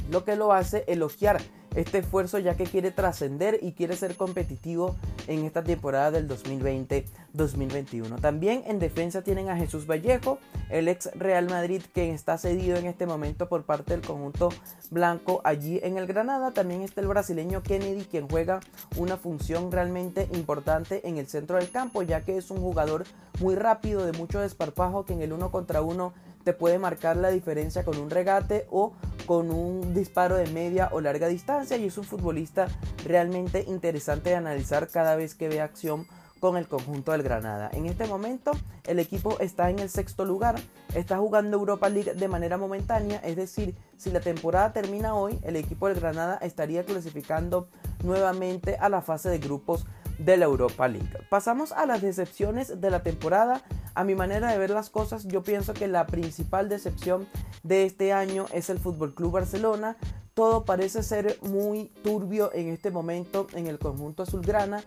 lo 0.09 0.25
que 0.25 0.35
lo 0.35 0.51
hace 0.51 0.83
elogiar 0.87 1.41
este 1.77 1.99
esfuerzo 1.99 2.39
ya 2.39 2.57
que 2.57 2.65
quiere 2.65 2.89
trascender 2.89 3.59
y 3.61 3.73
quiere 3.73 3.95
ser 3.95 4.15
competitivo 4.15 4.95
en 5.27 5.45
esta 5.45 5.63
temporada 5.63 6.09
del 6.11 6.27
2020-2021. 6.27 8.19
También 8.19 8.63
en 8.65 8.79
defensa 8.79 9.21
tienen 9.21 9.49
a 9.49 9.57
Jesús 9.57 9.85
Vallejo, 9.85 10.39
el 10.71 10.87
ex 10.87 11.11
Real 11.13 11.47
Madrid 11.47 11.83
que 11.93 12.11
está 12.11 12.37
cedido 12.39 12.77
en 12.77 12.87
este 12.87 13.05
momento 13.05 13.47
por 13.47 13.63
parte 13.63 13.93
del 13.93 14.05
conjunto 14.05 14.49
blanco 14.89 15.41
allí 15.43 15.79
en 15.83 15.97
el 15.97 16.07
Granada. 16.07 16.51
También 16.51 16.81
está 16.81 17.01
el 17.01 17.07
brasileño 17.07 17.61
Kennedy 17.61 18.05
quien 18.05 18.27
juega 18.27 18.59
una 18.97 19.17
función 19.17 19.71
realmente 19.71 20.27
importante 20.33 21.07
en 21.07 21.17
el 21.17 21.27
centro 21.27 21.57
del 21.57 21.69
campo 21.69 22.01
ya 22.01 22.23
que 22.23 22.37
es 22.37 22.49
un 22.49 22.57
jugador 22.57 23.05
muy 23.39 23.53
rápido, 23.53 24.03
de 24.03 24.13
mucho 24.13 24.39
desparpajo 24.39 25.05
que 25.05 25.13
en 25.13 25.21
el 25.21 25.31
uno 25.31 25.51
contra 25.51 25.83
uno 25.83 26.13
te 26.47 26.53
puede 26.53 26.79
marcar 26.79 27.17
la 27.17 27.29
diferencia 27.29 27.83
con 27.83 27.97
un 27.97 28.09
regate 28.09 28.67
o 28.71 28.93
con 29.25 29.51
un 29.51 29.93
disparo 29.93 30.37
de 30.37 30.47
media 30.47 30.87
o 30.93 31.01
larga 31.01 31.27
distancia 31.27 31.75
y 31.75 31.87
es 31.87 31.97
un 31.97 32.05
futbolista 32.05 32.69
realmente 33.03 33.65
interesante 33.67 34.29
de 34.29 34.37
analizar 34.37 34.87
cada 34.87 35.17
vez 35.17 35.35
que 35.35 35.49
ve 35.49 35.59
acción 35.59 36.07
con 36.39 36.55
el 36.55 36.69
conjunto 36.69 37.11
del 37.11 37.21
Granada. 37.21 37.69
En 37.73 37.85
este 37.85 38.07
momento 38.07 38.51
el 38.85 38.99
equipo 38.99 39.37
está 39.41 39.69
en 39.69 39.79
el 39.79 39.89
sexto 39.89 40.23
lugar, 40.23 40.55
está 40.95 41.17
jugando 41.17 41.57
Europa 41.57 41.89
League 41.89 42.13
de 42.13 42.27
manera 42.29 42.57
momentánea, 42.57 43.17
es 43.25 43.35
decir, 43.35 43.75
si 43.97 44.09
la 44.09 44.21
temporada 44.21 44.71
termina 44.71 45.15
hoy, 45.15 45.37
el 45.43 45.57
equipo 45.57 45.89
del 45.89 45.99
Granada 45.99 46.37
estaría 46.41 46.85
clasificando 46.85 47.67
nuevamente 48.05 48.77
a 48.79 48.87
la 48.87 49.01
fase 49.01 49.27
de 49.27 49.39
grupos 49.39 49.85
de 50.17 50.37
la 50.37 50.45
Europa 50.45 50.87
League. 50.87 51.09
Pasamos 51.29 51.71
a 51.71 51.85
las 51.85 52.01
decepciones 52.01 52.81
de 52.81 52.91
la 52.91 53.03
temporada. 53.03 53.61
A 53.95 54.03
mi 54.03 54.15
manera 54.15 54.51
de 54.51 54.57
ver 54.57 54.69
las 54.69 54.89
cosas, 54.89 55.25
yo 55.27 55.43
pienso 55.43 55.73
que 55.73 55.87
la 55.87 56.05
principal 56.07 56.69
decepción 56.69 57.27
de 57.63 57.85
este 57.85 58.13
año 58.13 58.45
es 58.53 58.69
el 58.69 58.79
Fútbol 58.79 59.13
Club 59.13 59.33
Barcelona. 59.33 59.97
Todo 60.33 60.65
parece 60.65 61.03
ser 61.03 61.37
muy 61.41 61.91
turbio 62.03 62.53
en 62.53 62.69
este 62.69 62.91
momento 62.91 63.47
en 63.53 63.67
el 63.67 63.79
conjunto 63.79 64.23
azulgrana. 64.23 64.83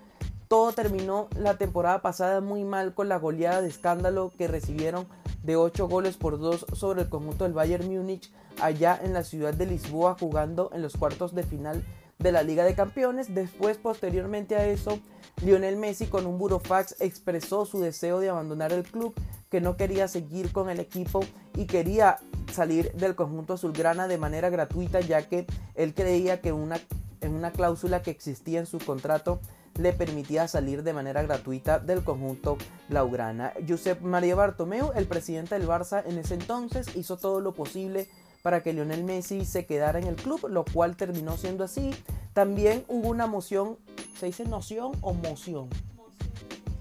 Todo 0.48 0.72
terminó 0.72 1.28
la 1.36 1.58
temporada 1.58 2.02
pasada 2.02 2.40
muy 2.40 2.64
mal 2.64 2.94
con 2.94 3.08
la 3.08 3.18
goleada 3.18 3.62
de 3.62 3.68
escándalo 3.68 4.32
que 4.36 4.48
recibieron 4.48 5.06
de 5.42 5.56
8 5.56 5.88
goles 5.88 6.16
por 6.16 6.38
2 6.38 6.66
sobre 6.72 7.02
el 7.02 7.08
conjunto 7.08 7.44
del 7.44 7.52
Bayern 7.52 7.86
Múnich 7.86 8.32
allá 8.60 8.98
en 9.02 9.12
la 9.12 9.22
ciudad 9.22 9.54
de 9.54 9.66
Lisboa 9.66 10.16
jugando 10.18 10.70
en 10.72 10.82
los 10.82 10.96
cuartos 10.96 11.34
de 11.34 11.44
final 11.44 11.84
de 12.20 12.32
la 12.32 12.42
Liga 12.42 12.64
de 12.64 12.74
Campeones. 12.74 13.34
Después, 13.34 13.78
posteriormente 13.78 14.56
a 14.56 14.66
eso, 14.66 15.00
Lionel 15.42 15.76
Messi 15.76 16.06
con 16.06 16.26
un 16.26 16.38
burofax 16.38 16.96
expresó 17.00 17.64
su 17.64 17.80
deseo 17.80 18.20
de 18.20 18.28
abandonar 18.28 18.72
el 18.72 18.84
club, 18.84 19.14
que 19.50 19.60
no 19.60 19.76
quería 19.76 20.06
seguir 20.06 20.52
con 20.52 20.70
el 20.70 20.78
equipo 20.78 21.20
y 21.56 21.66
quería 21.66 22.18
salir 22.52 22.92
del 22.92 23.14
conjunto 23.14 23.54
azulgrana 23.54 24.06
de 24.06 24.18
manera 24.18 24.50
gratuita, 24.50 25.00
ya 25.00 25.28
que 25.28 25.46
él 25.74 25.94
creía 25.94 26.40
que 26.40 26.52
una, 26.52 26.78
en 27.20 27.34
una 27.34 27.50
cláusula 27.50 28.02
que 28.02 28.10
existía 28.10 28.60
en 28.60 28.66
su 28.66 28.78
contrato 28.78 29.40
le 29.78 29.92
permitía 29.92 30.46
salir 30.46 30.82
de 30.82 30.92
manera 30.92 31.22
gratuita 31.22 31.78
del 31.78 32.04
conjunto 32.04 32.58
blaugrana. 32.88 33.52
Josep 33.66 34.00
María 34.02 34.34
Bartomeu, 34.34 34.92
el 34.94 35.06
presidente 35.06 35.58
del 35.58 35.66
Barça 35.66 36.02
en 36.06 36.18
ese 36.18 36.34
entonces, 36.34 36.94
hizo 36.96 37.16
todo 37.16 37.40
lo 37.40 37.54
posible 37.54 38.08
para 38.42 38.62
que 38.62 38.72
Lionel 38.72 39.04
Messi 39.04 39.44
se 39.44 39.66
quedara 39.66 39.98
en 39.98 40.06
el 40.06 40.16
club, 40.16 40.48
lo 40.48 40.64
cual 40.64 40.96
terminó 40.96 41.36
siendo 41.36 41.64
así. 41.64 41.90
También 42.32 42.84
hubo 42.88 43.08
una 43.08 43.26
moción, 43.26 43.76
¿se 44.18 44.26
dice 44.26 44.44
noción 44.44 44.92
o 45.00 45.12
moción? 45.12 45.68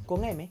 Con 0.05 0.23
M. 0.23 0.49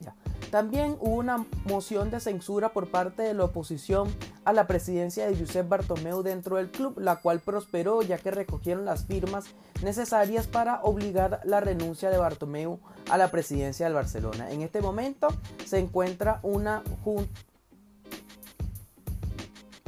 Ya. 0.00 0.14
También 0.50 0.96
hubo 1.00 1.16
una 1.16 1.46
moción 1.64 2.10
de 2.10 2.20
censura 2.20 2.72
por 2.72 2.90
parte 2.90 3.22
de 3.22 3.34
la 3.34 3.44
oposición 3.44 4.08
a 4.44 4.52
la 4.52 4.66
presidencia 4.66 5.26
de 5.26 5.36
Josep 5.36 5.68
Bartomeu 5.68 6.22
dentro 6.22 6.56
del 6.56 6.70
club, 6.70 6.98
la 6.98 7.16
cual 7.16 7.40
prosperó 7.40 8.02
ya 8.02 8.18
que 8.18 8.30
recogieron 8.30 8.84
las 8.84 9.04
firmas 9.04 9.46
necesarias 9.82 10.46
para 10.46 10.82
obligar 10.82 11.40
la 11.44 11.60
renuncia 11.60 12.10
de 12.10 12.18
Bartomeu 12.18 12.80
a 13.10 13.18
la 13.18 13.30
presidencia 13.30 13.86
del 13.86 13.94
Barcelona. 13.94 14.50
En 14.50 14.62
este 14.62 14.80
momento 14.80 15.28
se 15.64 15.78
encuentra 15.78 16.40
una 16.42 16.82
junta 17.04 17.49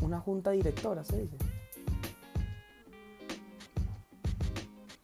una 0.02 0.20
junta 0.20 0.50
directora, 0.50 1.04
se 1.04 1.22
dice. 1.22 1.36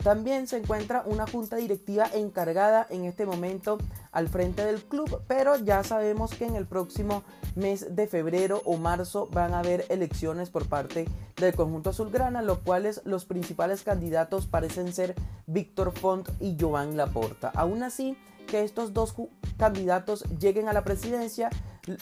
También 0.03 0.47
se 0.47 0.57
encuentra 0.57 1.03
una 1.07 1.27
junta 1.27 1.57
directiva 1.57 2.07
encargada 2.15 2.87
en 2.89 3.05
este 3.05 3.27
momento 3.27 3.79
al 4.13 4.29
frente 4.29 4.65
del 4.65 4.83
club, 4.83 5.23
pero 5.27 5.57
ya 5.57 5.83
sabemos 5.83 6.35
que 6.35 6.47
en 6.47 6.55
el 6.55 6.67
próximo 6.67 7.25
mes 7.57 7.95
de 7.95 8.07
febrero 8.07 8.63
o 8.65 8.77
marzo 8.77 9.29
van 9.33 9.55
a 9.55 9.59
haber 9.59 9.85
elecciones 9.89 10.51
por 10.51 10.67
parte 10.67 11.07
del 11.37 11.55
conjunto 11.55 11.91
azulgrana, 11.91 12.43
los 12.43 12.59
cuales 12.59 13.03
los 13.05 13.25
principales 13.25 13.83
candidatos 13.83 14.47
parecen 14.47 14.93
ser 14.93 15.15
Víctor 15.47 15.93
Font 15.93 16.29
y 16.41 16.57
Joan 16.59 16.97
Laporta. 16.97 17.51
Aún 17.55 17.83
así, 17.83 18.17
que 18.47 18.63
estos 18.63 18.95
dos 18.95 19.15
candidatos 19.59 20.25
lleguen 20.39 20.69
a 20.69 20.73
la 20.73 20.85
presidencia, 20.85 21.51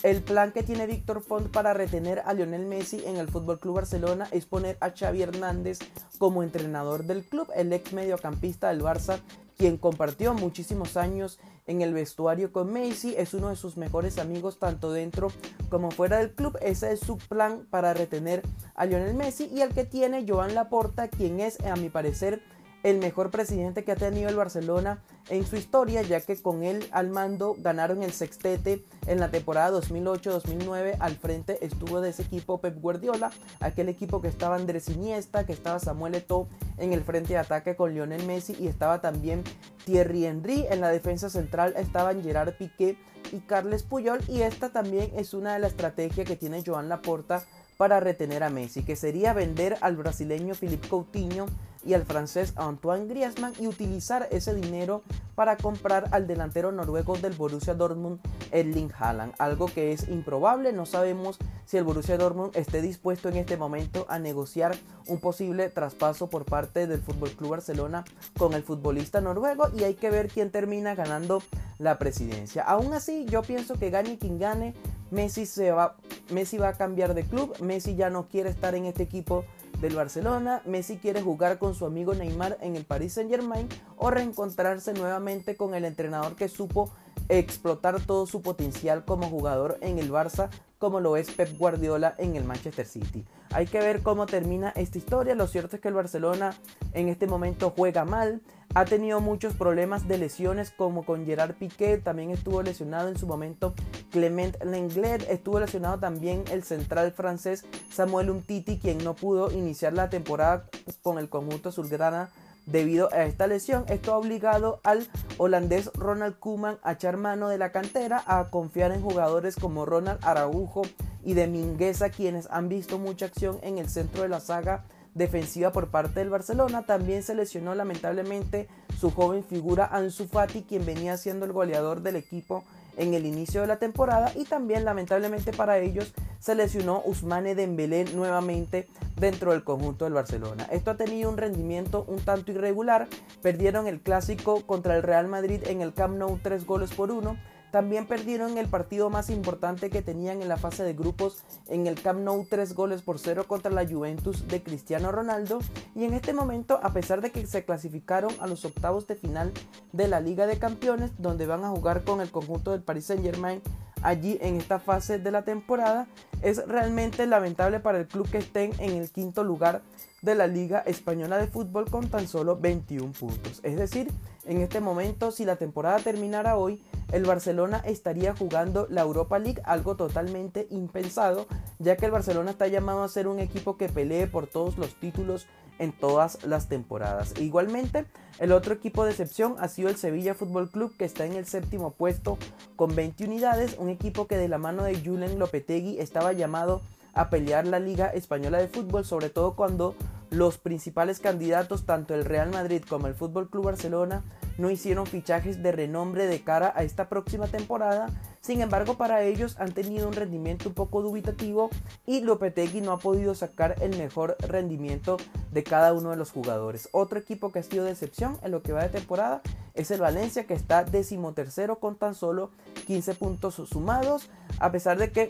el 0.03 0.23
plan 0.23 0.53
que 0.53 0.63
tiene 0.63 0.87
Víctor 0.87 1.23
Font 1.23 1.51
para 1.51 1.75
retener 1.75 2.23
a 2.25 2.35
Lionel 2.35 2.67
Messi 2.67 3.03
en 3.05 3.17
el 3.17 3.29
Fútbol 3.29 3.61
Club 3.61 3.77
Barcelona 3.77 4.29
es 4.31 4.47
poner 4.47 4.77
a 4.81 4.91
Xavi 4.91 5.23
Hernández 5.23 5.79
como 6.19 6.43
entrenador 6.43 7.05
del 7.05 7.25
club, 7.25 7.49
el 7.55 7.73
ex 7.73 7.93
mediocampista 7.93 8.69
del 8.69 8.83
Barça, 8.83 9.21
quien 9.57 9.77
compartió 9.79 10.35
muchísimos 10.35 10.97
años 10.97 11.39
en 11.67 11.81
el 11.81 11.93
vestuario 11.93 12.53
con 12.53 12.73
Messi, 12.73 13.15
es 13.17 13.35
uno 13.35 13.49
de 13.49 13.57
sus 13.57 13.77
mejores 13.77 14.19
amigos 14.19 14.59
tanto 14.59 14.93
dentro 14.93 15.33
como 15.69 15.91
fuera 15.91 16.19
del 16.19 16.33
club. 16.33 16.57
Ese 16.61 16.93
es 16.93 17.01
su 17.01 17.17
plan 17.17 17.67
para 17.71 17.95
retener 17.95 18.43
a 18.75 18.87
Lionel 18.87 19.15
Messi 19.15 19.49
y 19.53 19.63
el 19.63 19.71
que 19.71 19.85
tiene 19.85 20.25
Joan 20.29 20.55
Laporta, 20.55 21.09
quien 21.09 21.41
es 21.41 21.59
a 21.61 21.77
mi 21.77 21.89
parecer 21.89 22.43
el 22.87 22.99
mejor 22.99 23.33
presidente 23.33 23.83
que 23.83 23.91
ha 23.91 23.97
tenido 23.97 24.29
el 24.29 24.37
Barcelona 24.37 25.03
en 25.29 25.45
su 25.45 25.57
historia, 25.57 26.03
ya 26.03 26.21
que 26.21 26.41
con 26.41 26.63
él 26.63 26.87
al 26.93 27.11
mando 27.11 27.57
ganaron 27.59 28.05
el 28.05 28.13
sextete 28.13 28.85
en 29.09 29.19
la 29.19 29.33
temporada 29.33 29.77
2008-2009. 29.81 30.95
Al 31.01 31.17
frente 31.17 31.59
estuvo 31.67 32.01
de 32.01 32.11
ese 32.11 32.23
equipo 32.23 32.61
Pep 32.61 32.81
Guardiola, 32.81 33.33
aquel 33.59 33.89
equipo 33.89 34.23
que 34.23 34.29
estaba 34.29 34.55
Andrés 34.55 34.89
Iniesta, 34.89 35.45
que 35.45 35.53
estaba 35.53 35.81
Samuel 35.81 36.15
Eto'o 36.15 36.47
en 36.79 36.93
el 36.93 37.03
frente 37.03 37.33
de 37.33 37.41
ataque 37.41 37.75
con 37.75 37.93
Lionel 37.93 38.25
Messi 38.25 38.57
y 38.61 38.69
estaba 38.69 39.01
también 39.01 39.43
Thierry 39.85 40.25
Henry. 40.25 40.67
En 40.71 40.81
la 40.81 40.91
defensa 40.91 41.29
central 41.29 41.75
estaban 41.77 42.23
Gerard 42.23 42.55
Piqué 42.57 42.97
y 43.33 43.41
Carles 43.41 43.83
Puyol 43.83 44.21
y 44.29 44.43
esta 44.43 44.69
también 44.69 45.11
es 45.17 45.35
una 45.35 45.55
de 45.55 45.59
las 45.59 45.73
estrategias 45.73 46.25
que 46.25 46.37
tiene 46.37 46.63
Joan 46.65 46.89
Laporta 46.89 47.43
para 47.77 47.99
retener 47.99 48.45
a 48.45 48.49
Messi, 48.49 48.85
que 48.85 48.95
sería 48.95 49.33
vender 49.33 49.77
al 49.81 49.97
brasileño 49.97 50.55
Philippe 50.55 50.89
Coutinho 50.89 51.47
y 51.87 51.95
al 51.95 52.05
francés 52.05 52.53
Antoine 52.57 53.07
Griezmann 53.07 53.53
y 53.59 53.67
utilizar 53.67 54.29
ese 54.31 54.55
dinero 54.55 55.03
para 55.35 55.57
comprar 55.57 56.09
al 56.13 56.27
delantero 56.27 56.73
noruego 56.73 57.17
del 57.17 57.35
Borussia 57.35 57.75
Dortmund, 57.75 58.21
Erling 58.51 58.91
Haaland, 58.99 59.35
algo 59.39 59.67
que 59.67 59.93
es 59.93 60.09
improbable, 60.09 60.73
no 60.73 60.87
sabemos 60.87 61.39
si 61.65 61.77
el 61.77 61.85
Borussia 61.85 62.17
Dortmund 62.17 62.57
esté 62.57 62.81
dispuesto 62.81 63.29
en 63.29 63.37
este 63.37 63.57
momento 63.57 64.07
a 64.09 64.19
negociar 64.19 64.77
un 65.07 65.21
posible 65.21 65.69
traspaso 65.69 66.29
por 66.29 66.45
parte 66.45 66.87
del 66.87 67.01
Club 67.01 67.51
Barcelona 67.51 68.05
con 68.39 68.55
el 68.55 68.63
futbolista 68.63 69.21
noruego 69.21 69.69
y 69.77 69.85
hay 69.85 69.95
que 69.95 70.11
ver 70.11 70.29
quién 70.29 70.51
termina 70.51 70.95
ganando 70.95 71.43
la 71.79 71.99
presidencia. 71.99 72.63
Aún 72.63 72.95
así, 72.95 73.27
yo 73.27 73.43
pienso 73.43 73.75
que 73.79 73.91
gane 73.91 74.19
quien 74.19 74.39
gane, 74.39 74.75
Messi 75.11 75.47
se 75.47 75.71
va 75.71 75.97
Messi 76.31 76.59
va 76.59 76.69
a 76.69 76.73
cambiar 76.73 77.15
de 77.15 77.23
club, 77.23 77.55
Messi 77.61 77.95
ya 77.95 78.11
no 78.11 78.27
quiere 78.27 78.51
estar 78.51 78.75
en 78.75 78.87
este 78.87 79.05
equipo 79.05 79.45
del 79.81 79.95
Barcelona, 79.95 80.63
Messi 80.65 80.97
quiere 80.97 81.23
jugar 81.23 81.59
con 81.59 81.75
su 81.75 81.87
amigo 81.87 82.15
Neymar 82.15 82.59
en 82.61 82.77
el 82.77 82.85
Paris 82.85 83.15
Saint 83.15 83.31
Germain 83.31 83.69
o 83.97 84.11
reencontrarse 84.11 84.93
nuevamente 84.95 85.57
con 85.57 85.75
el 85.75 85.85
entrenador 85.85 86.35
que 86.35 86.49
supo 86.49 86.91
explotar 87.29 88.01
todo 88.01 88.27
su 88.27 88.41
potencial 88.41 89.05
como 89.05 89.29
jugador 89.29 89.79
en 89.81 89.99
el 89.99 90.11
Barça 90.11 90.49
como 90.79 91.01
lo 91.01 91.17
es 91.17 91.31
Pep 91.31 91.57
Guardiola 91.59 92.15
en 92.19 92.37
el 92.37 92.45
Manchester 92.45 92.87
City. 92.87 93.25
Hay 93.53 93.67
que 93.67 93.79
ver 93.79 94.03
cómo 94.03 94.27
termina 94.27 94.71
esta 94.77 94.99
historia. 94.99 95.35
Lo 95.35 95.47
cierto 95.47 95.77
es 95.77 95.83
que 95.83 95.89
el 95.89 95.95
Barcelona 95.95 96.55
en 96.93 97.09
este 97.09 97.27
momento 97.27 97.73
juega 97.75 98.05
mal. 98.05 98.43
Ha 98.77 98.85
tenido 98.85 99.23
muchos 99.23 99.55
problemas 99.55 100.07
de 100.07 100.19
lesiones 100.19 100.71
como 100.71 101.07
con 101.07 101.25
Gerard 101.25 101.55
Piqué. 101.55 101.97
También 101.97 102.31
estuvo 102.31 102.63
lesionado 102.63 103.09
en 103.09 103.19
su 103.19 103.27
momento 103.27 103.73
Clement 104.11 104.63
Lenglet. 104.63 105.27
Estuvo 105.31 105.59
lesionado 105.61 105.99
también 105.99 106.45
el 106.53 106.63
central 106.63 107.11
francés 107.13 107.65
Samuel 107.91 108.29
Umtiti, 108.29 108.79
quien 108.79 108.99
no 108.99 109.15
pudo 109.15 109.51
iniciar 109.51 109.95
la 109.95 110.11
temporada 110.11 110.67
con 111.01 111.19
el 111.19 111.31
conjunto 111.31 111.71
azulgrana 111.71 112.29
Debido 112.67 113.09
a 113.13 113.25
esta 113.25 113.47
lesión, 113.47 113.87
esto 113.89 114.13
ha 114.13 114.19
obligado 114.19 114.81
al 114.83 115.09
holandés 115.39 115.91
Ronald 115.95 116.39
Koeman 116.39 116.79
a 116.83 116.93
echar 116.93 117.17
mano 117.17 117.49
de 117.49 117.57
la 117.57 117.73
cantera, 117.73 118.23
a 118.27 118.51
confiar 118.51 118.93
en 118.93 119.01
jugadores 119.01 119.55
como 119.55 119.87
Ronald 119.87 120.19
Araujo 120.23 120.83
y 121.25 121.35
de 121.35 121.47
Mingueza, 121.47 122.11
quienes 122.11 122.47
han 122.51 122.69
visto 122.69 122.99
mucha 122.99 123.27
acción 123.27 123.59
en 123.63 123.79
el 123.79 123.89
centro 123.89 124.23
de 124.23 124.29
la 124.29 124.41
saga 124.41 124.85
defensiva 125.17 125.73
por 125.73 125.89
parte 125.89 126.21
del 126.21 126.31
Barcelona. 126.31 126.85
También 126.87 127.23
se 127.23 127.35
lesionó 127.35 127.75
lamentablemente 127.75 128.69
su 129.01 129.11
joven 129.11 129.43
figura 129.43 129.87
Ansu 129.87 130.29
Fati, 130.29 130.63
quien 130.63 130.85
venía 130.85 131.17
siendo 131.17 131.47
el 131.47 131.53
goleador 131.53 132.03
del 132.03 132.17
equipo 132.17 132.65
en 132.97 133.15
el 133.15 133.27
inicio 133.27 133.61
de 133.61 133.67
la 133.67 133.79
temporada 133.79 134.33
y 134.35 134.45
también 134.45 134.85
lamentablemente 134.85 135.53
para 135.53 135.79
ellos 135.79 136.15
se 136.39 136.55
lesionó 136.55 137.03
Usmane 137.05 137.55
Dembélé 137.55 138.07
nuevamente 138.15 138.89
dentro 139.17 139.53
del 139.53 139.65
conjunto 139.65 140.05
del 140.05 140.15
Barcelona. 140.15 140.67
Esto 140.71 140.93
ha 140.93 140.97
tenido 140.97 141.29
un 141.29 141.37
rendimiento 141.37 142.05
un 142.09 142.21
tanto 142.21 142.53
irregular, 142.53 143.07
perdieron 143.43 143.87
el 143.87 144.01
clásico 144.01 144.63
contra 144.67 144.97
el 144.97 145.03
Real 145.03 145.29
Madrid 145.29 145.63
en 145.67 145.83
el 145.83 145.93
Camp 145.93 146.17
Nou 146.17 146.39
3 146.43 146.65
goles 146.65 146.93
por 146.93 147.11
1 147.11 147.37
también 147.77 148.07
perdieron 148.07 148.57
el 148.57 148.69
partido 148.69 149.11
más 149.11 149.29
importante 149.29 149.91
que 149.91 150.01
tenían 150.01 150.41
en 150.41 150.49
la 150.49 150.57
fase 150.57 150.83
de 150.83 150.95
grupos 150.95 151.45
en 151.69 151.87
el 151.87 152.01
Camp 152.01 152.21
Nou 152.21 152.47
3 152.49 152.73
goles 152.73 153.03
por 153.03 153.19
0 153.19 153.45
contra 153.47 153.71
la 153.71 153.87
Juventus 153.87 154.49
de 154.49 154.63
Cristiano 154.63 155.13
Ronaldo 155.13 155.59
y 155.95 156.05
en 156.05 156.15
este 156.15 156.33
momento 156.33 156.81
a 156.83 156.95
pesar 156.95 157.21
de 157.21 157.31
que 157.33 157.45
se 157.45 157.67
clasificaron 157.67 158.33
a 158.41 158.47
los 158.47 158.65
octavos 158.65 159.07
de 159.07 159.17
final 159.17 159.53
de 159.93 160.09
la 160.09 160.21
Liga 160.21 160.47
de 160.47 160.59
Campeones 160.59 161.11
donde 161.19 161.45
van 161.45 161.65
a 161.65 161.69
jugar 161.69 162.03
con 162.03 162.23
el 162.23 162.31
conjunto 162.31 162.71
del 162.71 162.81
Paris 162.81 163.05
Saint 163.05 163.23
Germain 163.23 163.61
allí 164.01 164.39
en 164.41 164.57
esta 164.57 164.79
fase 164.79 165.19
de 165.19 165.31
la 165.31 165.43
temporada. 165.43 166.07
Es 166.41 166.67
realmente 166.67 167.27
lamentable 167.27 167.81
para 167.81 167.99
el 167.99 168.07
club 168.07 168.27
que 168.31 168.39
estén 168.39 168.73
en 168.79 168.93
el 168.93 169.11
quinto 169.11 169.45
lugar 169.45 169.83
de 170.23 170.35
la 170.35 170.47
Liga 170.47 170.81
Española 170.81 171.37
de 171.37 171.47
Fútbol 171.47 171.91
con 171.91 172.09
tan 172.09 172.27
solo 172.27 172.57
21 172.57 173.13
puntos. 173.13 173.61
Es 173.63 173.77
decir, 173.77 174.11
en 174.47 174.63
este 174.63 174.81
momento, 174.81 175.31
si 175.31 175.45
la 175.45 175.57
temporada 175.57 175.99
terminara 175.99 176.57
hoy, 176.57 176.83
el 177.13 177.25
Barcelona 177.25 177.83
estaría 177.85 178.35
jugando 178.35 178.87
la 178.91 179.03
Europa 179.03 179.39
League, 179.39 179.63
algo 179.65 179.97
totalmente 179.97 180.67
impensado, 180.71 181.47
ya 181.79 181.97
que 181.97 182.07
el 182.07 182.13
Barcelona 182.13 182.51
está 182.51 182.67
llamado 182.67 183.03
a 183.03 183.09
ser 183.09 183.29
un 183.29 183.39
equipo 183.39 183.77
que 183.77 183.89
pelee 183.89 184.27
por 184.27 184.47
todos 184.47 184.77
los 184.79 184.95
títulos 184.95 185.47
en 185.79 185.93
todas 185.93 186.45
las 186.45 186.69
temporadas. 186.69 187.35
Igualmente, 187.39 188.07
el 188.39 188.53
otro 188.53 188.75
equipo 188.75 189.05
de 189.05 189.11
excepción 189.11 189.57
ha 189.59 189.69
sido 189.69 189.89
el 189.89 189.97
Sevilla 189.97 190.35
Fútbol 190.35 190.71
Club, 190.71 190.97
que 190.97 191.05
está 191.05 191.27
en 191.27 191.35
el 191.35 191.47
séptimo 191.47 191.93
puesto 191.93 192.39
con 192.77 192.95
20 192.95 193.25
unidades, 193.25 193.77
un 193.79 193.89
equipo 193.89 194.27
que 194.27 194.37
de 194.37 194.49
la 194.49 194.59
mano 194.59 194.85
de 194.85 194.99
Julen 194.99 195.39
Lopetegui 195.39 195.99
estaba 196.01 196.33
llamado 196.33 196.81
a 197.15 197.31
pelear 197.31 197.67
la 197.67 197.79
Liga 197.79 198.09
Española 198.09 198.59
de 198.59 198.69
Fútbol, 198.69 199.05
sobre 199.05 199.31
todo 199.31 199.55
cuando 199.55 199.95
los 200.31 200.59
principales 200.59 201.21
candidatos, 201.21 201.87
tanto 201.87 202.15
el 202.15 202.25
Real 202.25 202.51
Madrid 202.51 202.83
como 202.87 203.07
el 203.07 203.15
Fútbol 203.15 203.49
Club 203.49 203.67
Barcelona, 203.67 204.23
no 204.59 204.71
hicieron 204.71 205.07
fichajes 205.07 205.63
de 205.63 205.73
renombre 205.73 206.27
de 206.27 206.41
cara 206.41 206.73
a 206.75 206.83
esta 206.83 207.09
próxima 207.09 207.47
temporada. 207.47 208.09
Sin 208.41 208.61
embargo, 208.61 208.97
para 208.97 209.23
ellos 209.23 209.57
han 209.59 209.73
tenido 209.73 210.09
un 210.09 210.15
rendimiento 210.15 210.69
un 210.69 210.75
poco 210.75 211.03
dubitativo 211.03 211.71
y 212.07 212.21
Lopetegui 212.21 212.81
no 212.81 212.93
ha 212.93 212.99
podido 212.99 213.35
sacar 213.35 213.77
el 213.81 213.97
mejor 213.99 214.37
rendimiento 214.41 215.17
de 215.53 215.63
cada 215.65 215.93
uno 215.93 216.11
de 216.11 216.17
los 216.17 216.31
jugadores. 216.31 216.89
Otro 216.93 217.19
equipo 217.19 217.51
que 217.51 217.59
ha 217.59 217.63
sido 217.63 217.85
decepción 217.85 218.39
en 218.43 218.51
lo 218.51 218.63
que 218.63 218.73
va 218.73 218.83
de 218.83 218.89
temporada 218.89 219.43
es 219.75 219.91
el 219.91 220.01
Valencia 220.01 220.47
que 220.47 220.55
está 220.55 220.85
decimotercero 220.85 221.79
con 221.79 221.97
tan 221.97 222.15
solo 222.15 222.51
15 222.87 223.15
puntos 223.15 223.55
sumados, 223.55 224.31
a 224.59 224.71
pesar 224.73 224.99
de 224.99 225.11
que 225.11 225.29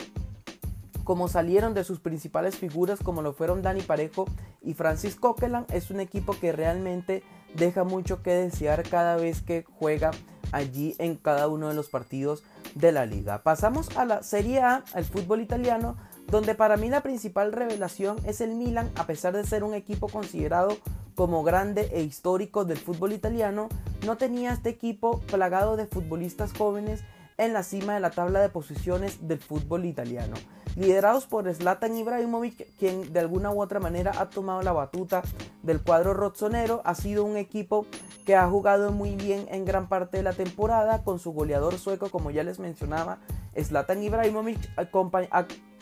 como 1.07 1.29
salieron 1.29 1.73
de 1.73 1.85
sus 1.85 2.01
principales 2.01 2.57
figuras 2.57 2.99
como 3.01 3.21
lo 3.21 3.31
fueron 3.31 3.61
Dani 3.61 3.81
Parejo 3.81 4.25
y 4.61 4.73
Francis 4.73 5.15
Coquelin, 5.15 5.65
es 5.71 5.89
un 5.89 6.01
equipo 6.01 6.35
que 6.37 6.51
realmente 6.51 7.23
deja 7.57 7.83
mucho 7.83 8.21
que 8.21 8.31
desear 8.31 8.83
cada 8.83 9.17
vez 9.17 9.41
que 9.41 9.65
juega 9.79 10.11
allí 10.51 10.95
en 10.99 11.15
cada 11.15 11.47
uno 11.47 11.67
de 11.67 11.73
los 11.73 11.89
partidos 11.89 12.43
de 12.75 12.91
la 12.91 13.05
liga. 13.05 13.43
Pasamos 13.43 13.95
a 13.97 14.05
la 14.05 14.23
Serie 14.23 14.61
A, 14.61 14.83
al 14.93 15.03
fútbol 15.03 15.41
italiano, 15.41 15.97
donde 16.27 16.55
para 16.55 16.77
mí 16.77 16.89
la 16.89 17.01
principal 17.01 17.51
revelación 17.51 18.17
es 18.25 18.41
el 18.41 18.55
Milan, 18.55 18.91
a 18.95 19.07
pesar 19.07 19.35
de 19.35 19.45
ser 19.45 19.63
un 19.63 19.73
equipo 19.73 20.07
considerado 20.07 20.77
como 21.15 21.43
grande 21.43 21.89
e 21.93 22.03
histórico 22.03 22.63
del 22.63 22.77
fútbol 22.77 23.11
italiano, 23.11 23.69
no 24.05 24.17
tenía 24.17 24.53
este 24.53 24.69
equipo 24.69 25.19
plagado 25.21 25.75
de 25.75 25.87
futbolistas 25.87 26.53
jóvenes 26.53 27.03
en 27.37 27.53
la 27.53 27.63
cima 27.63 27.95
de 27.95 27.99
la 27.99 28.11
tabla 28.11 28.39
de 28.39 28.49
posiciones 28.49 29.27
del 29.27 29.39
fútbol 29.39 29.85
italiano 29.85 30.35
liderados 30.77 31.25
por 31.25 31.51
Zlatan 31.51 31.97
Ibrahimovic, 31.97 32.75
quien 32.77 33.11
de 33.11 33.19
alguna 33.19 33.49
u 33.51 33.61
otra 33.61 33.79
manera 33.79 34.11
ha 34.19 34.29
tomado 34.29 34.61
la 34.61 34.73
batuta 34.73 35.23
del 35.63 35.81
cuadro 35.81 36.13
rozzonero. 36.13 36.81
Ha 36.85 36.93
sido 36.93 37.25
un 37.25 37.35
equipo 37.35 37.87
que 38.25 38.35
ha 38.35 38.47
jugado 38.47 38.91
muy 38.91 39.15
bien 39.15 39.47
en 39.49 39.65
gran 39.65 39.89
parte 39.89 40.17
de 40.17 40.23
la 40.23 40.33
temporada 40.33 41.03
con 41.03 41.17
su 41.17 41.31
goleador 41.31 41.79
sueco, 41.79 42.09
como 42.09 42.29
ya 42.29 42.43
les 42.43 42.59
mencionaba, 42.59 43.17
Zlatan 43.59 44.03
Ibrahimovic, 44.03 44.59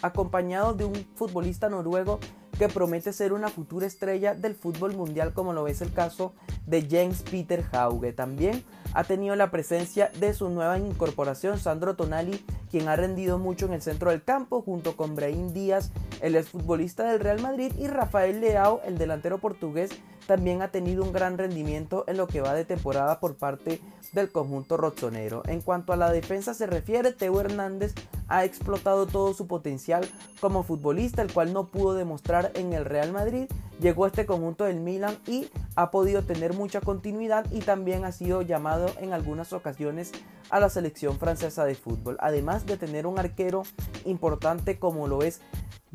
acompañado 0.02 0.74
de 0.74 0.86
un 0.86 0.96
futbolista 1.16 1.68
noruego 1.68 2.20
que 2.58 2.70
promete 2.70 3.14
ser 3.14 3.34
una 3.34 3.50
futura 3.50 3.86
estrella 3.86 4.34
del 4.34 4.56
fútbol 4.56 4.96
mundial 4.96 5.34
como 5.34 5.54
lo 5.54 5.68
es 5.68 5.82
el 5.82 5.92
caso 5.92 6.34
de 6.66 6.88
James 6.90 7.24
Peter 7.24 7.64
Hauge. 7.72 8.14
También 8.14 8.64
ha 8.94 9.04
tenido 9.04 9.36
la 9.36 9.52
presencia 9.52 10.10
de 10.20 10.34
su 10.34 10.50
nueva 10.50 10.78
incorporación 10.80 11.60
Sandro 11.60 11.96
Tonali, 11.96 12.44
quien 12.72 12.88
ha 12.88 12.96
rendido 12.96 13.40
mucho 13.40 13.66
en 13.66 13.74
el 13.74 13.82
centro 13.82 14.12
del 14.12 14.24
campo 14.24 14.62
junto 14.62 14.96
con 14.96 15.16
Brahim 15.16 15.54
Díaz, 15.54 15.92
el 16.22 16.36
exfutbolista 16.36 17.04
del 17.04 17.20
Real 17.20 17.42
Madrid 17.42 17.74
y 17.78 17.88
Rafael 17.88 18.40
Leao, 18.40 18.82
el 18.86 18.98
delantero 18.98 19.38
portugués 19.40 19.92
también 20.28 20.62
ha 20.62 20.70
tenido 20.70 21.04
un 21.04 21.14
gran 21.14 21.38
rendimiento 21.38 22.04
en 22.08 22.18
lo 22.18 22.28
que 22.28 22.42
va 22.42 22.54
de 22.54 22.66
temporada 22.66 23.20
por 23.20 23.36
parte 23.36 23.82
del 24.14 24.32
conjunto 24.32 24.78
rozzonero. 24.78 25.44
En 25.48 25.62
cuanto 25.62 25.94
a 25.94 25.98
la 25.98 26.12
defensa 26.12 26.54
se 26.54 26.66
refiere, 26.66 27.12
Teo 27.12 27.40
Hernández 27.40 27.94
ha 28.28 28.44
explotado 28.44 29.06
todo 29.06 29.34
su 29.34 29.48
potencial 29.48 30.08
como 30.40 30.64
futbolista, 30.64 31.22
el 31.22 31.32
cual 31.32 31.54
no 31.54 31.68
pudo 31.68 31.94
demostrar 31.94 32.52
en 32.56 32.74
el 32.74 32.86
Real 32.86 33.12
Madrid. 33.12 33.48
Llegó 33.80 34.06
a 34.06 34.08
este 34.08 34.26
conjunto 34.26 34.64
del 34.64 34.80
Milan 34.80 35.18
y 35.28 35.50
ha 35.76 35.92
podido 35.92 36.24
tener 36.24 36.54
mucha 36.54 36.82
continuidad 36.82 37.46
y 37.52 37.60
también 37.60 38.06
ha 38.06 38.12
sido 38.12 38.42
llamado 38.42 38.88
en 39.00 39.14
algunas 39.14 39.54
ocasiones 39.54 40.12
a 40.50 40.60
la 40.60 40.70
selección 40.70 41.18
francesa 41.20 41.66
de 41.66 41.76
fútbol. 41.76 42.18
Además 42.20 42.66
de 42.66 42.78
tener 42.78 43.06
un 43.06 43.20
arquero 43.20 43.64
importante 44.06 44.80
como 44.80 45.08
lo 45.08 45.24
es, 45.24 45.42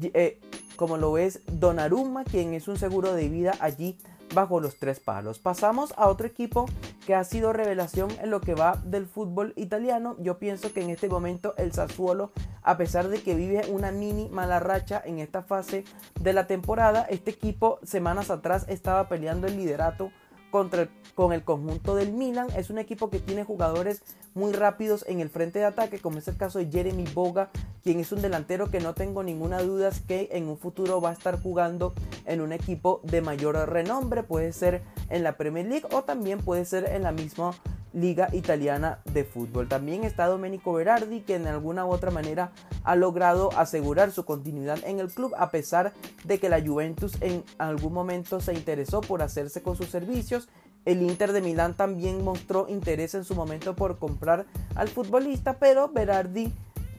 eh, 0.01 0.40
como 0.77 0.99
lo 0.99 1.19
es 1.19 1.40
Donnarumma, 1.47 2.25
quien 2.25 2.55
es 2.55 2.69
un 2.69 2.77
seguro 2.77 3.14
de 3.14 3.29
vida 3.29 3.55
allí 3.61 3.97
bajo 4.35 4.61
los 4.61 4.77
tres 4.77 5.01
palos. 5.01 5.38
Pasamos 5.38 5.93
a 5.97 6.09
otro 6.09 6.27
equipo 6.27 6.66
que 7.07 7.14
ha 7.14 7.25
sido 7.25 7.53
revelación 7.53 8.11
en 8.23 8.31
lo 8.31 8.40
que 8.40 8.55
va 8.55 8.81
del 8.85 9.07
fútbol 9.07 9.53
italiano. 9.57 10.16
Yo 10.19 10.38
pienso 10.38 10.73
que 10.73 10.83
en 10.83 10.90
este 10.90 11.09
momento 11.09 11.55
el 11.57 11.73
Sassuolo, 11.73 12.33
a 12.62 12.77
pesar 12.77 13.09
de 13.09 13.23
que 13.23 13.35
vive 13.35 13.62
una 13.69 13.90
mini 13.93 14.29
mala 14.29 14.61
racha 14.61 15.03
en 15.05 15.19
esta 15.19 15.43
fase 15.43 15.85
de 16.21 16.33
la 16.33 16.47
temporada, 16.47 17.07
este 17.09 17.31
equipo 17.31 17.79
semanas 17.83 18.31
atrás 18.31 18.66
estaba 18.69 19.09
peleando 19.09 19.47
el 19.47 19.57
liderato 19.57 20.12
contra 20.51 20.89
con 21.15 21.33
el 21.33 21.43
conjunto 21.45 21.95
del 21.95 22.13
Milan. 22.13 22.49
Es 22.57 22.71
un 22.71 22.79
equipo 22.79 23.11
que 23.11 23.19
tiene 23.19 23.45
jugadores 23.45 24.03
muy 24.35 24.53
rápidos 24.53 25.05
en 25.09 25.21
el 25.21 25.29
frente 25.29 25.59
de 25.59 25.67
ataque, 25.67 25.99
como 25.99 26.19
es 26.19 26.29
el 26.29 26.37
caso 26.37 26.59
de 26.59 26.71
Jeremy 26.71 27.05
Boga, 27.15 27.51
quien 27.83 28.01
es 28.01 28.13
un 28.13 28.23
delantero 28.23 28.71
que 28.71 28.81
no 28.81 28.95
tengo 28.95 29.23
ninguna 29.23 29.61
duda 29.61 29.91
que 30.07 30.29
en 30.33 30.49
un 30.49 30.59
futuro 30.59 31.01
va 31.01 31.11
a 31.11 31.13
estar 31.13 31.41
jugando 31.43 31.95
en 32.27 32.41
un 32.41 32.53
equipo 32.53 33.01
de 33.05 33.21
mayor 33.21 33.57
renombre, 33.69 34.23
puede 34.23 34.53
ser 34.53 34.83
en 35.09 35.23
la 35.23 35.37
Premier 35.37 35.67
League 35.67 35.87
o 35.93 36.03
también 36.03 36.39
puede 36.39 36.65
ser 36.65 36.85
en 36.85 37.03
la 37.03 37.13
misma 37.13 37.53
Liga 37.92 38.29
Italiana 38.33 39.00
de 39.12 39.24
Fútbol. 39.24 39.68
También 39.68 40.05
está 40.05 40.26
Domenico 40.26 40.72
Berardi, 40.72 41.20
que 41.20 41.35
en 41.35 41.46
alguna 41.46 41.87
u 41.87 41.90
otra 41.90 42.11
manera 42.11 42.53
ha 42.85 42.96
logrado 42.96 43.50
asegurar 43.57 44.12
su 44.12 44.24
continuidad 44.24 44.79
en 44.85 45.00
el 45.00 45.09
club, 45.09 45.35
a 45.37 45.50
pesar 45.50 45.92
de 46.24 46.38
que 46.38 46.48
la 46.48 46.61
Juventus 46.61 47.16
en 47.20 47.44
algún 47.59 47.92
momento 47.92 48.40
se 48.40 48.55
interesó 48.55 49.00
por 49.00 49.22
hacerse 49.22 49.62
con 49.62 49.76
sus 49.76 49.88
servicios. 49.88 50.48
El 50.85 51.03
Inter 51.03 51.33
de 51.33 51.42
Milán 51.42 51.76
también 51.76 52.24
mostró 52.24 52.66
interés 52.68 53.14
en 53.14 53.24
su 53.24 53.35
momento 53.35 53.76
por 53.76 53.98
comprar 53.98 54.46
al 54.74 54.88
futbolista, 54.88 55.59
pero 55.59 55.88
Berardi 55.88 56.53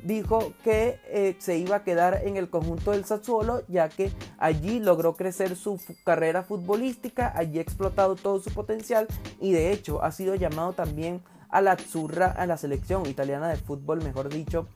dijo 0.03 0.53
que 0.63 0.99
eh, 1.07 1.35
se 1.39 1.57
iba 1.57 1.77
a 1.77 1.83
quedar 1.83 2.21
en 2.23 2.37
el 2.37 2.49
conjunto 2.49 2.91
del 2.91 3.05
Sassuolo 3.05 3.63
ya 3.67 3.89
que 3.89 4.11
allí 4.37 4.79
logró 4.79 5.15
crecer 5.15 5.55
su 5.55 5.79
carrera 6.03 6.43
futbolística, 6.43 7.31
allí 7.35 7.59
ha 7.59 7.61
explotado 7.61 8.15
todo 8.15 8.41
su 8.41 8.51
potencial 8.51 9.07
y 9.39 9.51
de 9.51 9.71
hecho 9.71 10.03
ha 10.03 10.11
sido 10.11 10.35
llamado 10.35 10.73
también 10.73 11.21
a 11.49 11.61
la 11.61 11.73
Azzurra, 11.73 12.27
a 12.27 12.45
la 12.45 12.57
selección 12.57 13.05
italiana 13.05 13.49
de 13.49 13.57
fútbol, 13.57 14.01
mejor 14.03 14.29
dicho, 14.29 14.67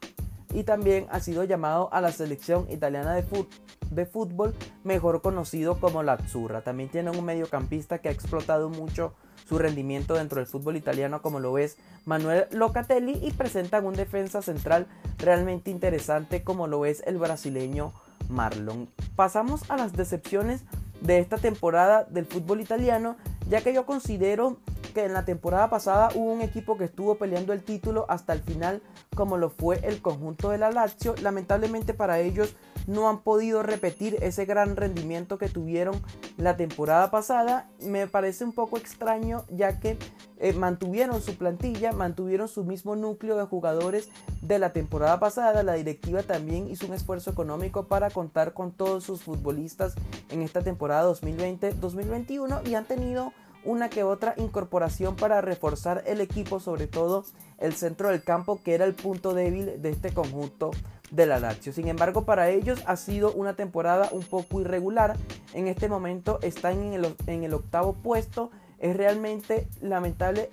y 0.56 0.64
también 0.64 1.06
ha 1.12 1.20
sido 1.20 1.44
llamado 1.44 1.90
a 1.92 2.00
la 2.00 2.12
selección 2.12 2.66
italiana 2.72 3.14
de, 3.14 4.06
fútbol, 4.06 4.56
mejor 4.84 5.22
conocido 5.22 5.80
como 5.80 6.02
la 6.02 6.14
Azzurra. 6.14 6.62
También 6.62 6.90
tiene 6.90 7.12
un 7.12 7.26
mediocampista 7.26 8.00
que 8.00 8.08
ha 8.08 8.12
explotado 8.14 8.70
mucho 8.70 9.14
su 9.48 9.60
rendimiento 9.60 10.16
dentro 10.16 10.40
del 10.40 10.48
fútbol 10.48 10.78
italiano 10.78 11.22
como 11.22 11.40
lo 11.40 11.58
es 11.58 11.78
Manuel 12.06 12.48
Locatelli 12.52 13.20
y 13.22 13.32
presentan 13.32 13.86
un 13.86 13.94
defensa 13.94 14.42
central 14.42 14.88
realmente 15.20 15.70
interesante 15.70 16.44
como 16.44 16.68
lo 16.68 16.86
es 16.86 17.04
el 17.06 17.18
brasileño 17.18 17.94
Marlon. 18.30 18.90
Pasamos 19.16 19.70
a 19.70 19.78
las 19.78 19.94
decepciones 19.94 20.64
de 21.02 21.20
esta 21.20 21.38
temporada 21.38 22.06
del 22.06 22.26
fútbol 22.26 22.62
italiano, 22.62 23.18
ya 23.50 23.62
que 23.62 23.74
yo 23.74 23.86
considero 23.86 24.58
que 24.96 25.04
en 25.04 25.14
la 25.14 25.26
temporada 25.26 25.70
pasada 25.70 26.10
hubo 26.16 26.32
un 26.32 26.42
equipo 26.42 26.78
que 26.78 26.86
estuvo 26.86 27.16
peleando 27.16 27.52
el 27.52 27.64
título 27.64 28.06
hasta 28.08 28.32
el 28.32 28.40
final, 28.40 28.82
como 29.14 29.38
lo 29.38 29.50
fue 29.50 29.80
el 29.84 30.02
conjunto 30.02 30.50
de 30.50 30.58
la 30.58 30.72
Lazio. 30.72 31.16
Lamentablemente 31.22 31.94
para 31.94 32.20
ellos 32.22 32.56
no 32.88 33.10
han 33.10 33.20
podido 33.20 33.62
repetir 33.62 34.18
ese 34.22 34.46
gran 34.46 34.78
rendimiento 34.78 35.38
que 35.38 35.50
tuvieron 35.50 36.02
la 36.38 36.56
temporada 36.56 37.12
pasada. 37.12 37.70
Me 37.82 38.08
parece 38.08 38.46
un 38.46 38.54
poco 38.54 38.78
extraño 38.78 39.44
ya 39.50 39.82
que 39.82 39.98
eh, 40.38 40.54
mantuvieron 40.54 41.22
su 41.22 41.38
plantilla, 41.38 41.92
mantuvieron 41.92 42.48
su 42.48 42.64
mismo 42.64 42.96
núcleo 42.96 43.36
de 43.36 43.46
jugadores 43.46 44.10
de 44.42 44.60
la 44.60 44.72
temporada 44.72 45.20
pasada. 45.20 45.62
La 45.64 45.74
directiva 45.74 46.24
también 46.24 46.70
hizo 46.70 46.88
un 46.88 46.94
esfuerzo 46.94 47.32
económico 47.32 47.88
para 47.88 48.10
contar 48.12 48.54
con 48.54 48.72
todos 48.72 49.04
sus 49.04 49.24
futbolistas 49.24 49.94
en 50.30 50.42
esta 50.42 50.62
temporada 50.62 51.12
2020-2021 51.12 52.66
y 52.66 52.76
han 52.76 52.86
tenido 52.86 53.34
una 53.66 53.90
que 53.90 54.04
otra 54.04 54.34
incorporación 54.38 55.16
para 55.16 55.42
reforzar 55.42 56.04
el 56.06 56.22
equipo, 56.22 56.60
sobre 56.60 56.88
todo 56.88 57.26
el 57.58 57.74
centro 57.74 58.10
del 58.10 58.24
campo, 58.24 58.62
que 58.64 58.74
era 58.74 58.86
el 58.86 58.94
punto 58.94 59.34
débil 59.34 59.82
de 59.82 59.90
este 59.90 60.14
conjunto 60.14 60.72
de 61.12 61.26
la 61.26 61.40
Lazio. 61.40 61.74
Sin 61.74 61.88
embargo, 61.88 62.26
para 62.26 62.50
ellos 62.50 62.84
ha 62.86 62.96
sido 62.96 63.32
una 63.34 63.56
temporada 63.56 64.10
un 64.12 64.24
poco 64.24 64.62
irregular. 64.62 65.18
En 65.54 65.68
este 65.68 65.90
momento 65.90 66.40
están 66.42 66.82
en 66.82 66.94
el, 66.94 67.16
en 67.28 67.44
el 67.44 67.54
octavo 67.54 67.94
puesto. 67.94 68.52
Es 68.80 68.96
realmente 68.96 69.68
lamentable 69.82 70.50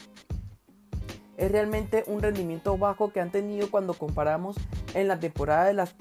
es 1.36 1.50
realmente 1.50 2.04
un 2.06 2.22
rendimiento 2.22 2.76
bajo 2.78 3.12
que 3.12 3.20
han 3.20 3.32
tenido 3.32 3.70
cuando 3.70 3.94
comparamos 3.94 4.56
en 4.94 5.08
la 5.08 5.18
temporada 5.18 5.64
de 5.64 5.74
las... 5.74 5.94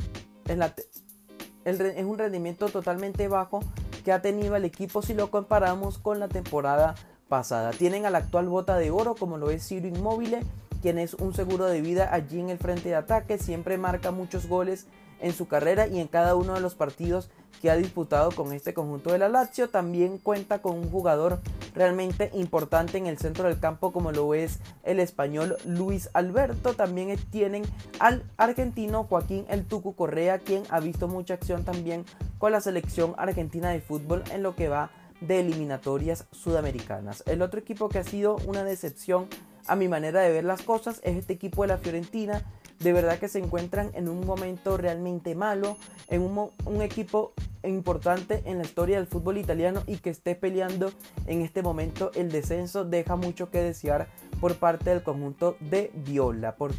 es 1.66 2.06
un 2.06 2.18
rendimiento 2.18 2.68
totalmente 2.68 3.28
bajo 3.28 3.62
que 4.04 4.12
ha 4.12 4.22
tenido 4.22 4.56
el 4.56 4.66
equipo 4.66 5.02
si 5.02 5.14
lo 5.14 5.32
comparamos 5.32 5.98
con 5.98 6.20
la 6.20 6.28
temporada 6.28 6.96
pasada. 7.30 7.72
Tienen 7.72 8.06
al 8.06 8.16
actual 8.16 8.50
bota 8.50 8.78
de 8.78 8.92
oro 8.92 9.16
como 9.16 9.38
lo 9.38 9.50
es 9.52 9.68
Ciro 9.68 9.88
Inmóvil, 9.88 10.38
quien 10.82 10.98
es 10.98 11.14
un 11.14 11.34
seguro 11.34 11.66
de 11.66 11.82
vida 11.82 12.10
allí 12.14 12.40
en 12.40 12.50
el 12.50 12.58
frente 12.58 12.90
de 12.90 12.96
ataque, 12.96 13.38
siempre 13.38 13.78
marca 13.78 14.12
muchos 14.12 14.48
goles 14.48 14.88
en 15.22 15.34
su 15.34 15.48
carrera 15.48 15.88
y 15.88 16.00
en 16.00 16.08
cada 16.08 16.36
uno 16.36 16.56
de 16.56 16.60
los 16.60 16.76
partidos 16.76 17.30
que 17.62 17.70
ha 17.70 17.76
disputado 17.76 18.32
con 18.32 18.52
este 18.54 18.74
conjunto 18.74 19.12
de 19.12 19.20
la 19.20 19.30
Lazio. 19.30 19.70
También 19.70 20.18
cuenta 20.18 20.62
con 20.62 20.78
un 20.78 20.90
jugador 20.90 21.40
realmente 21.74 22.32
importante 22.34 22.98
en 22.98 23.08
el 23.08 23.18
centro 23.18 23.48
del 23.48 23.60
campo 23.60 23.92
como 23.92 24.12
lo 24.12 24.34
es 24.34 24.60
el 24.84 25.00
español 25.00 25.58
Luis 25.66 26.10
Alberto. 26.14 26.74
También 26.74 27.18
tienen 27.30 27.64
al 28.00 28.24
argentino 28.38 29.04
Joaquín 29.04 29.46
El 29.50 29.66
Tucu 29.66 29.96
Correa, 29.96 30.40
quien 30.40 30.64
ha 30.70 30.80
visto 30.80 31.08
mucha 31.08 31.36
acción 31.36 31.64
también 31.64 32.06
con 32.38 32.52
la 32.52 32.62
selección 32.62 33.14
argentina 33.18 33.70
de 33.70 33.82
fútbol 33.82 34.24
en 34.32 34.44
lo 34.44 34.56
que 34.56 34.70
va 34.70 34.92
de 35.22 35.40
eliminatorias 35.40 36.26
sudamericanas. 36.32 37.24
El 37.28 37.42
otro 37.42 37.60
equipo 37.60 37.90
que 37.90 38.00
ha 38.00 38.04
sido 38.04 38.38
una 38.48 38.64
decepción 38.64 39.28
a 39.68 39.76
mi 39.76 39.88
manera 39.88 40.22
de 40.22 40.32
ver 40.32 40.44
las 40.44 40.64
cosas 40.64 41.00
es 41.04 41.16
este 41.16 41.34
equipo 41.34 41.62
de 41.62 41.70
la 41.70 41.78
Fiorentina 41.78 42.44
de 42.82 42.94
verdad 42.94 43.20
que 43.20 43.28
se 43.28 43.40
encuentran 43.40 43.92
en 43.94 44.10
un 44.10 44.26
momento 44.26 44.78
realmente 44.78 45.36
malo, 45.36 45.78
en 46.10 46.22
un, 46.22 46.82
equipo 46.82 47.34
importante 47.64 48.42
en 48.46 48.58
la 48.58 48.64
historia 48.64 48.98
del 48.98 49.06
fútbol 49.06 49.38
italiano 49.38 49.84
y 49.86 49.98
que 49.98 50.10
esté 50.10 50.34
peleando 50.36 50.92
en 51.28 51.42
este 51.42 51.62
momento 51.62 52.12
el 52.16 52.32
descenso 52.32 52.84
deja 52.84 53.16
mucho 53.16 53.52
que 53.52 53.62
desear 53.62 54.08
por 54.40 54.56
parte 54.56 54.90
del 54.90 55.04
conjunto 55.04 55.58
de 55.60 55.92
Viola. 55.94 56.56
Por, 56.56 56.72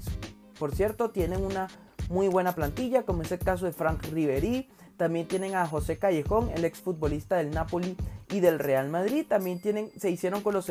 por 0.58 0.74
cierto, 0.74 1.10
tienen 1.10 1.44
una 1.44 1.68
muy 2.08 2.26
buena 2.28 2.54
plantilla, 2.54 3.04
como 3.04 3.22
es 3.22 3.30
el 3.30 3.38
caso 3.38 3.66
de 3.66 3.72
Frank 3.72 4.04
Ribery. 4.12 4.68
También 4.96 5.26
tienen 5.26 5.54
a 5.54 5.66
José 5.66 5.98
Callejón, 5.98 6.50
el 6.54 6.64
exfutbolista 6.64 7.36
del 7.36 7.50
Napoli 7.50 7.96
y 8.30 8.40
del 8.40 8.58
Real 8.58 8.88
Madrid. 8.88 9.24
También 9.28 9.60
tienen, 9.60 9.90
se 9.98 10.10
hicieron 10.10 10.42
con 10.42 10.54
los 10.54 10.68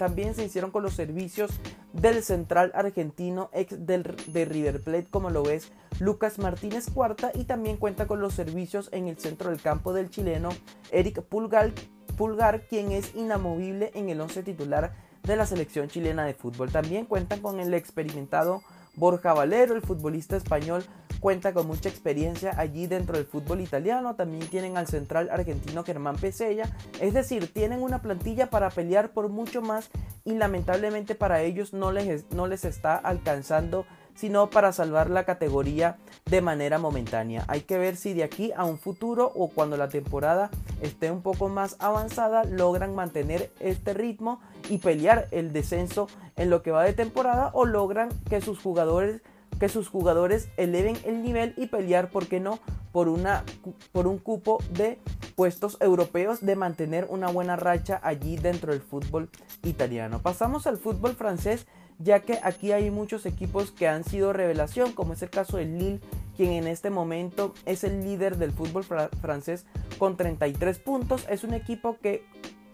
también 0.00 0.34
se 0.34 0.46
hicieron 0.46 0.70
con 0.70 0.82
los 0.82 0.94
servicios 0.94 1.50
del 1.92 2.22
central 2.22 2.72
argentino 2.74 3.50
ex 3.52 3.84
del, 3.84 4.16
de 4.28 4.46
River 4.46 4.80
Plate 4.80 5.08
como 5.10 5.28
lo 5.28 5.50
es 5.50 5.72
Lucas 5.98 6.38
Martínez 6.38 6.88
Cuarta 6.88 7.32
y 7.34 7.44
también 7.44 7.76
cuenta 7.76 8.06
con 8.06 8.18
los 8.18 8.32
servicios 8.32 8.88
en 8.92 9.08
el 9.08 9.18
centro 9.18 9.50
del 9.50 9.60
campo 9.60 9.92
del 9.92 10.08
chileno 10.08 10.48
Eric 10.90 11.20
Pulgar, 11.24 11.72
Pulgar 12.16 12.66
quien 12.66 12.92
es 12.92 13.14
inamovible 13.14 13.90
en 13.92 14.08
el 14.08 14.22
once 14.22 14.42
titular 14.42 14.94
de 15.22 15.36
la 15.36 15.44
selección 15.44 15.88
chilena 15.88 16.24
de 16.24 16.32
fútbol. 16.32 16.72
También 16.72 17.04
cuentan 17.04 17.40
con 17.42 17.60
el 17.60 17.74
experimentado 17.74 18.62
Borja 18.94 19.34
Valero, 19.34 19.74
el 19.74 19.82
futbolista 19.82 20.34
español 20.34 20.82
cuenta 21.20 21.52
con 21.52 21.66
mucha 21.66 21.88
experiencia 21.88 22.54
allí 22.56 22.86
dentro 22.86 23.16
del 23.16 23.26
fútbol 23.26 23.60
italiano. 23.60 24.16
También 24.16 24.46
tienen 24.48 24.76
al 24.76 24.88
central 24.88 25.28
argentino 25.30 25.84
Germán 25.84 26.16
Pesella. 26.16 26.64
Es 27.00 27.14
decir, 27.14 27.52
tienen 27.52 27.82
una 27.82 28.02
plantilla 28.02 28.50
para 28.50 28.70
pelear 28.70 29.12
por 29.12 29.28
mucho 29.28 29.62
más 29.62 29.90
y 30.24 30.32
lamentablemente 30.32 31.14
para 31.14 31.42
ellos 31.42 31.72
no 31.72 31.92
les, 31.92 32.30
no 32.32 32.46
les 32.46 32.64
está 32.64 32.96
alcanzando 32.96 33.86
sino 34.14 34.50
para 34.50 34.72
salvar 34.72 35.08
la 35.08 35.24
categoría 35.24 35.96
de 36.26 36.42
manera 36.42 36.78
momentánea. 36.78 37.44
Hay 37.48 37.62
que 37.62 37.78
ver 37.78 37.96
si 37.96 38.12
de 38.12 38.22
aquí 38.22 38.52
a 38.54 38.66
un 38.66 38.78
futuro 38.78 39.32
o 39.34 39.48
cuando 39.48 39.78
la 39.78 39.88
temporada 39.88 40.50
esté 40.82 41.10
un 41.10 41.22
poco 41.22 41.48
más 41.48 41.76
avanzada 41.78 42.44
logran 42.44 42.94
mantener 42.94 43.50
este 43.60 43.94
ritmo 43.94 44.40
y 44.68 44.76
pelear 44.76 45.26
el 45.30 45.54
descenso 45.54 46.06
en 46.36 46.50
lo 46.50 46.62
que 46.62 46.70
va 46.70 46.84
de 46.84 46.92
temporada 46.92 47.50
o 47.54 47.64
logran 47.64 48.10
que 48.28 48.42
sus 48.42 48.60
jugadores 48.60 49.22
que 49.60 49.68
sus 49.68 49.88
jugadores 49.88 50.48
eleven 50.56 50.96
el 51.04 51.22
nivel 51.22 51.54
y 51.56 51.66
pelear, 51.66 52.10
¿por 52.10 52.26
qué 52.26 52.40
no?, 52.40 52.58
por, 52.90 53.08
una, 53.08 53.44
por 53.92 54.08
un 54.08 54.18
cupo 54.18 54.58
de 54.72 54.98
puestos 55.36 55.76
europeos 55.80 56.40
de 56.40 56.56
mantener 56.56 57.06
una 57.08 57.28
buena 57.28 57.54
racha 57.54 58.00
allí 58.02 58.36
dentro 58.36 58.72
del 58.72 58.80
fútbol 58.80 59.28
italiano. 59.62 60.20
Pasamos 60.20 60.66
al 60.66 60.78
fútbol 60.78 61.14
francés, 61.14 61.66
ya 61.98 62.20
que 62.20 62.40
aquí 62.42 62.72
hay 62.72 62.90
muchos 62.90 63.26
equipos 63.26 63.70
que 63.70 63.86
han 63.86 64.02
sido 64.02 64.32
revelación, 64.32 64.92
como 64.92 65.12
es 65.12 65.22
el 65.22 65.30
caso 65.30 65.58
del 65.58 65.78
Lille, 65.78 66.00
quien 66.36 66.52
en 66.52 66.66
este 66.66 66.88
momento 66.88 67.52
es 67.66 67.84
el 67.84 68.02
líder 68.02 68.38
del 68.38 68.52
fútbol 68.52 68.82
francés 69.20 69.66
con 69.98 70.16
33 70.16 70.78
puntos. 70.78 71.26
Es 71.28 71.44
un 71.44 71.52
equipo 71.52 71.98
que 72.02 72.24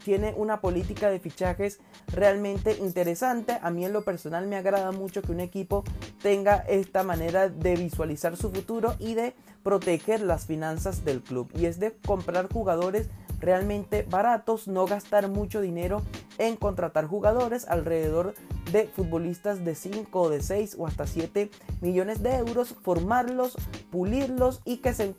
tiene 0.07 0.35
una 0.37 0.61
política 0.61 1.11
de 1.11 1.19
fichajes 1.19 1.81
realmente 2.15 2.77
interesante. 2.79 3.59
A 3.61 3.71
mí 3.71 3.85
en 3.85 3.93
lo 3.93 4.05
personal 4.05 4.47
me 4.47 4.55
agrada 4.55 4.93
mucho 4.93 5.21
que 5.21 5.33
un 5.33 5.41
equipo 5.41 5.83
tenga 6.23 6.59
esta 6.69 7.03
manera 7.03 7.49
de 7.49 7.75
visualizar 7.75 8.37
su 8.37 8.53
futuro 8.53 8.95
y 9.01 9.15
de 9.15 9.35
proteger 9.65 10.21
las 10.21 10.47
finanzas 10.47 11.05
del 11.05 11.23
club. 11.23 11.51
Y 11.57 11.67
es 11.67 11.81
de 11.81 11.97
comprar 12.07 12.49
jugadores 12.53 13.09
realmente 13.41 14.07
baratos, 14.09 14.69
no 14.69 14.87
gastar 14.87 15.29
mucho 15.29 15.61
dinero 15.61 16.03
en 16.39 16.55
contratar 16.55 17.09
jugadores 17.09 17.67
alrededor 17.67 18.35
de 18.71 18.87
futbolistas 18.87 19.65
de 19.65 19.75
5, 19.75 20.31
de 20.31 20.41
6 20.41 20.77
o 20.79 20.87
hasta 20.87 21.09
7 21.09 21.51
millones 21.81 22.23
de 22.23 22.37
euros, 22.37 22.77
formarlos, 22.81 23.57
pulirlos 23.91 24.61
y 24.65 24.77
que 24.77 24.95
se 24.95 25.17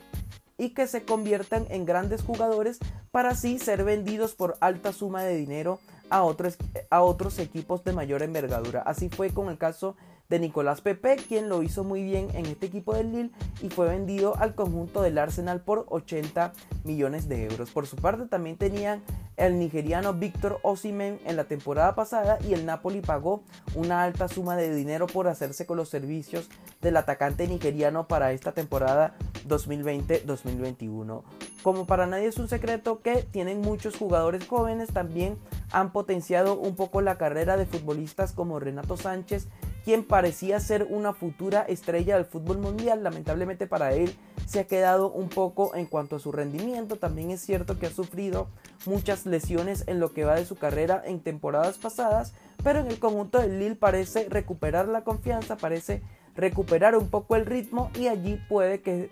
y 0.58 0.72
que 0.74 0.88
se 0.88 1.04
conviertan 1.04 1.65
en 1.70 1.86
grandes 1.86 2.22
jugadores 2.24 2.80
para 3.12 3.30
así 3.30 3.60
ser 3.60 3.84
vendidos 3.84 4.36
por 4.36 4.58
alta 4.60 4.91
suma 4.91 5.24
de 5.24 5.36
dinero 5.36 5.80
a 6.10 6.24
otros, 6.24 6.58
a 6.89 7.02
otros 7.02 7.39
equipos 7.39 7.84
de 7.84 7.93
mayor 7.93 8.24
envergadura. 8.24 8.82
Así 8.82 9.10
fue 9.10 9.30
con 9.32 9.50
el 9.50 9.58
caso 9.58 9.96
Nicolás 10.30 10.82
Pepe, 10.82 11.16
quien 11.16 11.48
lo 11.48 11.63
hizo 11.63 11.84
muy 11.84 12.04
bien 12.04 12.28
en 12.34 12.46
este 12.46 12.66
equipo 12.66 12.94
del 12.94 13.12
Lille 13.12 13.32
y 13.62 13.70
fue 13.70 13.88
vendido 13.88 14.36
al 14.38 14.56
conjunto 14.56 15.02
del 15.02 15.18
Arsenal 15.18 15.62
por 15.62 15.86
80 15.90 16.52
millones 16.84 17.30
de 17.30 17.46
euros. 17.46 17.72
Por 17.72 17.88
su 17.88 17.96
parte 17.96 18.26
también 18.28 18.58
tenían 18.58 19.02
el 19.38 19.58
nigeriano 19.58 20.13
Víctor 20.13 20.60
Osimen 20.63 21.20
en 21.26 21.38
la 21.38 21.46
temporada 21.46 21.96
pasada 21.96 22.40
y 22.48 22.54
el 22.54 22.66
Napoli 22.66 23.02
pagó 23.02 23.44
una 23.76 24.04
alta 24.04 24.28
suma 24.28 24.56
de 24.58 24.76
dinero 24.76 25.08
por 25.08 25.28
hacerse 25.28 25.66
con 25.66 25.78
los 25.78 25.90
servicios 25.90 26.50
del 26.82 26.98
atacante 26.98 27.48
nigeriano 27.48 28.08
para 28.08 28.34
esta 28.34 28.52
temporada 28.52 29.16
2020-2021. 29.48 31.24
Como 31.63 31.86
para 31.86 32.08
nadie 32.08 32.28
es 32.28 32.38
un 32.38 32.50
secreto 32.50 33.02
que 33.02 33.24
tienen 33.24 33.62
muchos 33.62 33.96
jugadores 33.96 34.48
jóvenes, 34.48 34.90
también 34.94 35.38
han 35.72 35.92
potenciado 35.92 36.58
un 36.58 36.76
poco 36.76 37.02
la 37.02 37.18
carrera 37.18 37.58
de 37.58 37.66
futbolistas 37.66 38.32
como 38.32 38.60
Renato 38.60 38.98
Sánchez 38.98 39.48
quien 39.88 40.04
parecía 40.04 40.60
ser 40.60 40.86
una 40.89 41.13
futura 41.13 41.62
estrella 41.62 42.17
del 42.17 42.26
fútbol 42.26 42.58
mundial. 42.58 43.04
Lamentablemente 43.04 43.67
para 43.67 43.93
él 43.93 44.13
se 44.45 44.60
ha 44.60 44.67
quedado 44.67 45.10
un 45.10 45.30
poco 45.30 45.76
en 45.76 45.86
cuanto 45.86 46.17
a 46.17 46.19
su 46.19 46.34
rendimiento. 46.34 46.97
También 46.97 47.32
es 47.32 47.39
cierto 47.39 47.80
que 47.80 47.86
ha 47.86 47.89
sufrido 47.89 48.50
muchas 48.86 49.26
lesiones 49.26 49.86
en 49.88 50.02
lo 50.02 50.12
que 50.12 50.26
va 50.26 50.36
de 50.36 50.45
su 50.45 50.58
carrera 50.58 51.02
en 51.06 51.21
temporadas 51.21 51.78
pasadas, 51.78 52.34
pero 52.65 52.82
en 52.82 52.88
el 52.88 53.00
conjunto 53.00 53.39
del 53.39 53.60
Lille 53.60 53.78
parece 53.78 54.28
recuperar 54.28 54.89
la 54.89 55.06
confianza, 55.06 55.56
parece 55.56 56.02
recuperar 56.36 56.97
un 56.97 57.10
poco 57.10 57.38
el 57.38 57.45
ritmo 57.45 57.89
y 57.97 58.08
allí 58.08 58.41
puede 58.50 58.82
que 58.82 59.10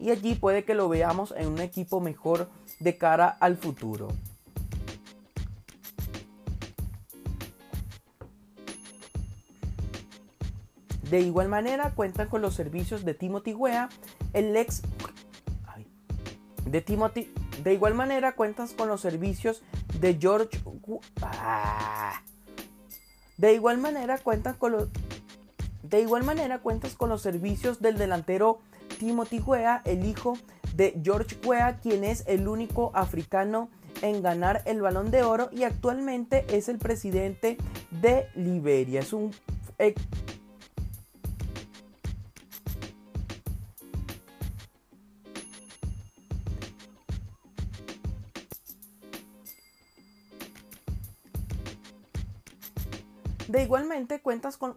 y 0.00 0.10
allí 0.10 0.34
puede 0.34 0.64
que 0.64 0.74
lo 0.74 0.88
veamos 0.88 1.32
en 1.36 1.46
un 1.46 1.60
equipo 1.60 2.00
mejor 2.00 2.48
de 2.80 2.98
cara 2.98 3.28
al 3.28 3.56
futuro. 3.56 4.08
De 11.12 11.20
igual 11.20 11.50
manera 11.50 11.90
cuentan 11.90 12.26
con 12.26 12.40
los 12.40 12.54
servicios 12.54 13.04
de 13.04 13.12
Timothy 13.12 13.52
Wea, 13.52 13.90
el 14.32 14.56
ex 14.56 14.80
de 16.64 16.80
Timothy. 16.80 17.30
De 17.62 17.74
igual 17.74 17.92
manera 17.92 18.32
cuentan 18.34 18.66
con 18.68 18.88
los 18.88 19.02
servicios 19.02 19.62
de 20.00 20.16
George. 20.18 20.58
Ah. 21.20 22.22
De 23.36 23.52
igual 23.52 23.76
manera 23.76 24.16
cuentan 24.16 24.54
con 24.54 24.72
los. 24.72 24.88
De 25.82 26.00
igual 26.00 26.24
manera 26.24 26.60
cuentas 26.60 26.94
con 26.94 27.10
los 27.10 27.20
servicios 27.20 27.82
del 27.82 27.98
delantero 27.98 28.60
Timothy 28.98 29.40
Wea, 29.40 29.82
el 29.84 30.06
hijo 30.06 30.38
de 30.74 30.98
George 31.04 31.36
Wea, 31.44 31.76
quien 31.76 32.04
es 32.04 32.24
el 32.26 32.48
único 32.48 32.90
africano 32.94 33.68
en 34.00 34.22
ganar 34.22 34.62
el 34.64 34.80
balón 34.80 35.10
de 35.10 35.24
oro 35.24 35.50
y 35.52 35.64
actualmente 35.64 36.46
es 36.48 36.70
el 36.70 36.78
presidente 36.78 37.58
de 37.90 38.28
Liberia. 38.34 39.00
Es 39.00 39.12
un 39.12 39.30
igualmente, 53.72 54.20
cuentas 54.20 54.58
con, 54.58 54.76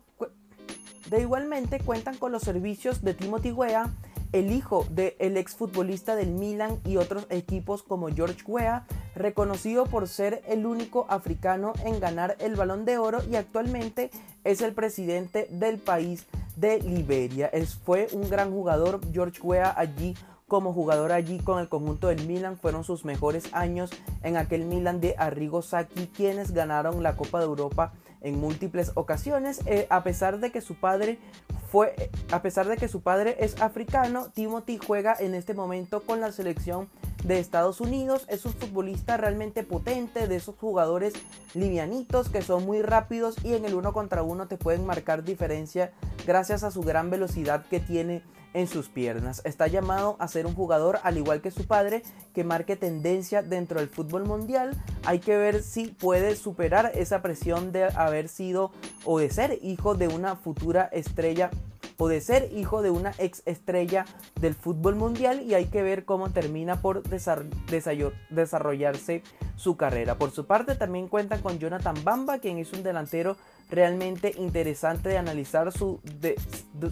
de 1.09 1.19
igualmente 1.19 1.81
cuentan 1.81 2.15
con 2.15 2.31
los 2.31 2.43
servicios 2.43 3.03
de 3.03 3.13
Timothy 3.13 3.51
Weah, 3.51 3.93
el 4.31 4.53
hijo 4.53 4.85
del 4.89 5.11
ex 5.19 5.51
exfutbolista 5.51 6.15
del 6.15 6.29
Milan 6.31 6.79
y 6.85 6.95
otros 6.95 7.27
equipos 7.29 7.83
como 7.83 8.07
George 8.07 8.41
Weah. 8.47 8.85
reconocido 9.13 9.85
por 9.85 10.07
ser 10.07 10.43
el 10.47 10.65
único 10.65 11.07
africano 11.09 11.73
en 11.83 11.99
ganar 11.99 12.37
el 12.39 12.55
balón 12.55 12.85
de 12.85 12.97
oro 12.97 13.19
y 13.29 13.35
actualmente 13.35 14.11
es 14.45 14.61
el 14.61 14.73
presidente 14.73 15.49
del 15.51 15.77
país 15.77 16.25
de 16.55 16.79
Liberia. 16.79 17.47
Es, 17.47 17.75
fue 17.75 18.07
un 18.13 18.29
gran 18.29 18.49
jugador, 18.51 19.01
George 19.11 19.41
Weah 19.41 19.73
allí 19.77 20.15
como 20.47 20.71
jugador 20.71 21.11
allí 21.11 21.39
con 21.39 21.59
el 21.59 21.67
conjunto 21.67 22.07
del 22.07 22.25
Milan 22.25 22.57
fueron 22.57 22.85
sus 22.85 23.03
mejores 23.03 23.53
años 23.53 23.89
en 24.23 24.37
aquel 24.37 24.63
Milan 24.63 25.01
de 25.01 25.15
Arrigo 25.17 25.61
Sacchi 25.61 26.07
quienes 26.07 26.51
ganaron 26.51 27.03
la 27.03 27.17
Copa 27.17 27.39
de 27.39 27.45
Europa 27.45 27.91
en 28.25 28.39
múltiples 28.39 28.91
ocasiones 28.95 29.61
eh, 29.65 29.87
a 29.89 30.03
pesar 30.03 30.39
de 30.39 30.51
que 30.51 30.61
su 30.61 30.75
padre 30.75 31.19
fue 31.71 32.09
a 32.31 32.41
pesar 32.41 32.67
de 32.67 32.77
que 32.77 32.87
su 32.87 33.01
padre 33.01 33.37
es 33.39 33.61
africano 33.61 34.31
Timothy 34.33 34.79
juega 34.85 35.15
en 35.17 35.35
este 35.35 35.53
momento 35.53 36.01
con 36.01 36.19
la 36.19 36.31
selección 36.31 36.89
de 37.23 37.39
Estados 37.39 37.81
Unidos. 37.81 38.25
Es 38.29 38.45
un 38.45 38.53
futbolista 38.53 39.17
realmente 39.17 39.63
potente 39.63 40.27
de 40.27 40.35
esos 40.35 40.55
jugadores 40.55 41.13
livianitos 41.53 42.29
que 42.29 42.41
son 42.41 42.65
muy 42.65 42.81
rápidos 42.81 43.35
y 43.43 43.53
en 43.53 43.65
el 43.65 43.75
uno 43.75 43.93
contra 43.93 44.23
uno 44.23 44.47
te 44.47 44.57
pueden 44.57 44.85
marcar 44.85 45.23
diferencia 45.23 45.91
gracias 46.25 46.63
a 46.63 46.71
su 46.71 46.81
gran 46.81 47.09
velocidad 47.09 47.65
que 47.65 47.79
tiene 47.79 48.21
en 48.55 48.67
sus 48.67 48.87
piernas. 48.87 49.41
Está 49.43 49.67
llamado 49.67 50.15
a 50.17 50.29
ser 50.29 50.47
un 50.47 50.55
jugador, 50.55 50.99
al 51.03 51.17
igual 51.17 51.41
que 51.41 51.51
su 51.51 51.67
padre, 51.67 52.03
que 52.33 52.45
marque 52.45 52.77
tendencia 52.77 53.43
dentro 53.43 53.79
del 53.79 53.89
fútbol 53.89 54.25
mundial. 54.25 54.81
Hay 55.05 55.19
que 55.19 55.37
ver 55.37 55.61
si 55.61 55.87
puede 55.87 56.37
superar 56.37 56.93
esa 56.95 57.21
presión 57.21 57.73
de 57.73 57.83
haber 57.83 58.29
sido 58.29 58.71
o 59.03 59.19
de 59.19 59.29
ser 59.29 59.59
hijo 59.61 59.93
de 59.93 60.07
una 60.07 60.37
futura 60.37 60.89
estrella 60.93 61.51
o 61.97 62.07
de 62.07 62.21
ser 62.21 62.49
hijo 62.53 62.81
de 62.81 62.89
una 62.89 63.13
ex 63.17 63.41
estrella 63.45 64.05
del 64.39 64.53
fútbol 64.53 64.95
mundial 64.95 65.41
y 65.41 65.53
hay 65.53 65.65
que 65.65 65.81
ver 65.81 66.05
cómo 66.05 66.29
termina 66.29 66.81
por 66.81 67.03
desarrollarse 67.03 69.23
su 69.55 69.77
carrera. 69.77 70.17
Por 70.17 70.31
su 70.31 70.45
parte 70.45 70.75
también 70.75 71.07
cuentan 71.07 71.41
con 71.41 71.59
Jonathan 71.59 71.95
Bamba, 72.03 72.39
quien 72.39 72.57
es 72.57 72.73
un 72.73 72.83
delantero 72.83 73.37
realmente 73.69 74.33
interesante 74.37 75.09
de 75.09 75.17
analizar 75.17 75.71
su, 75.71 76.01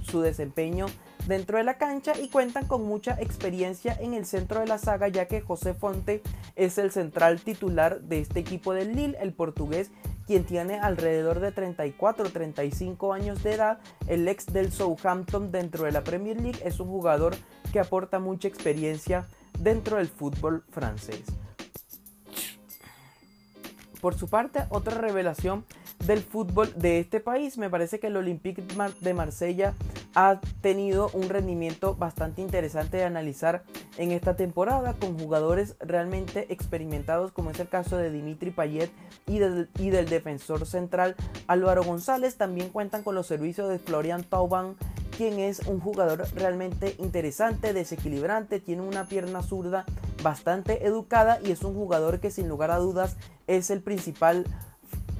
su 0.03 0.21
desempeño 0.21 0.85
dentro 1.27 1.57
de 1.57 1.63
la 1.63 1.77
cancha 1.77 2.13
y 2.19 2.29
cuentan 2.29 2.67
con 2.67 2.83
mucha 2.83 3.19
experiencia 3.19 3.97
en 3.99 4.13
el 4.13 4.25
centro 4.25 4.59
de 4.59 4.67
la 4.67 4.77
saga 4.77 5.07
ya 5.07 5.27
que 5.27 5.41
José 5.41 5.73
Fonte 5.73 6.21
es 6.55 6.77
el 6.77 6.91
central 6.91 7.41
titular 7.41 8.01
de 8.01 8.19
este 8.19 8.39
equipo 8.39 8.73
del 8.73 8.95
Lille, 8.95 9.17
el 9.19 9.33
portugués 9.33 9.91
quien 10.25 10.45
tiene 10.45 10.79
alrededor 10.79 11.39
de 11.39 11.51
34 11.51 12.27
o 12.27 12.29
35 12.29 13.13
años 13.13 13.43
de 13.43 13.53
edad, 13.53 13.79
el 14.07 14.27
ex 14.27 14.45
del 14.47 14.71
Southampton 14.71 15.51
dentro 15.51 15.85
de 15.85 15.91
la 15.91 16.03
Premier 16.03 16.39
League 16.39 16.61
es 16.63 16.79
un 16.79 16.87
jugador 16.87 17.35
que 17.71 17.79
aporta 17.79 18.19
mucha 18.19 18.47
experiencia 18.47 19.27
dentro 19.59 19.97
del 19.97 20.07
fútbol 20.07 20.63
francés. 20.71 21.23
Por 23.99 24.15
su 24.15 24.27
parte, 24.27 24.65
otra 24.69 24.97
revelación 24.97 25.65
del 26.05 26.21
fútbol 26.21 26.73
de 26.75 26.99
este 26.99 27.19
país, 27.19 27.57
me 27.57 27.69
parece 27.69 27.99
que 27.99 28.07
el 28.07 28.17
Olympique 28.17 28.63
de 29.01 29.13
Marsella 29.13 29.73
ha 30.15 30.39
tenido 30.61 31.09
un 31.13 31.29
rendimiento 31.29 31.95
bastante 31.95 32.41
interesante 32.41 32.97
de 32.97 33.05
analizar 33.05 33.63
en 33.97 34.11
esta 34.11 34.35
temporada 34.35 34.93
con 34.93 35.17
jugadores 35.17 35.75
realmente 35.79 36.45
experimentados 36.53 37.31
como 37.31 37.49
es 37.51 37.59
el 37.59 37.69
caso 37.69 37.97
de 37.97 38.11
Dimitri 38.11 38.51
Payet 38.51 38.91
y 39.25 39.39
del, 39.39 39.69
y 39.79 39.89
del 39.89 40.09
defensor 40.09 40.65
central 40.65 41.15
Álvaro 41.47 41.83
González. 41.83 42.35
También 42.35 42.69
cuentan 42.69 43.03
con 43.03 43.15
los 43.15 43.27
servicios 43.27 43.69
de 43.69 43.79
Florian 43.79 44.23
Tauban 44.23 44.75
quien 45.17 45.39
es 45.39 45.59
un 45.67 45.79
jugador 45.79 46.25
realmente 46.33 46.95
interesante, 46.97 47.73
desequilibrante, 47.73 48.59
tiene 48.59 48.81
una 48.81 49.05
pierna 49.05 49.43
zurda 49.43 49.85
bastante 50.23 50.87
educada 50.87 51.39
y 51.43 51.51
es 51.51 51.63
un 51.63 51.75
jugador 51.75 52.19
que 52.19 52.31
sin 52.31 52.49
lugar 52.49 52.71
a 52.71 52.77
dudas 52.77 53.15
es 53.45 53.69
el 53.69 53.81
principal 53.81 54.45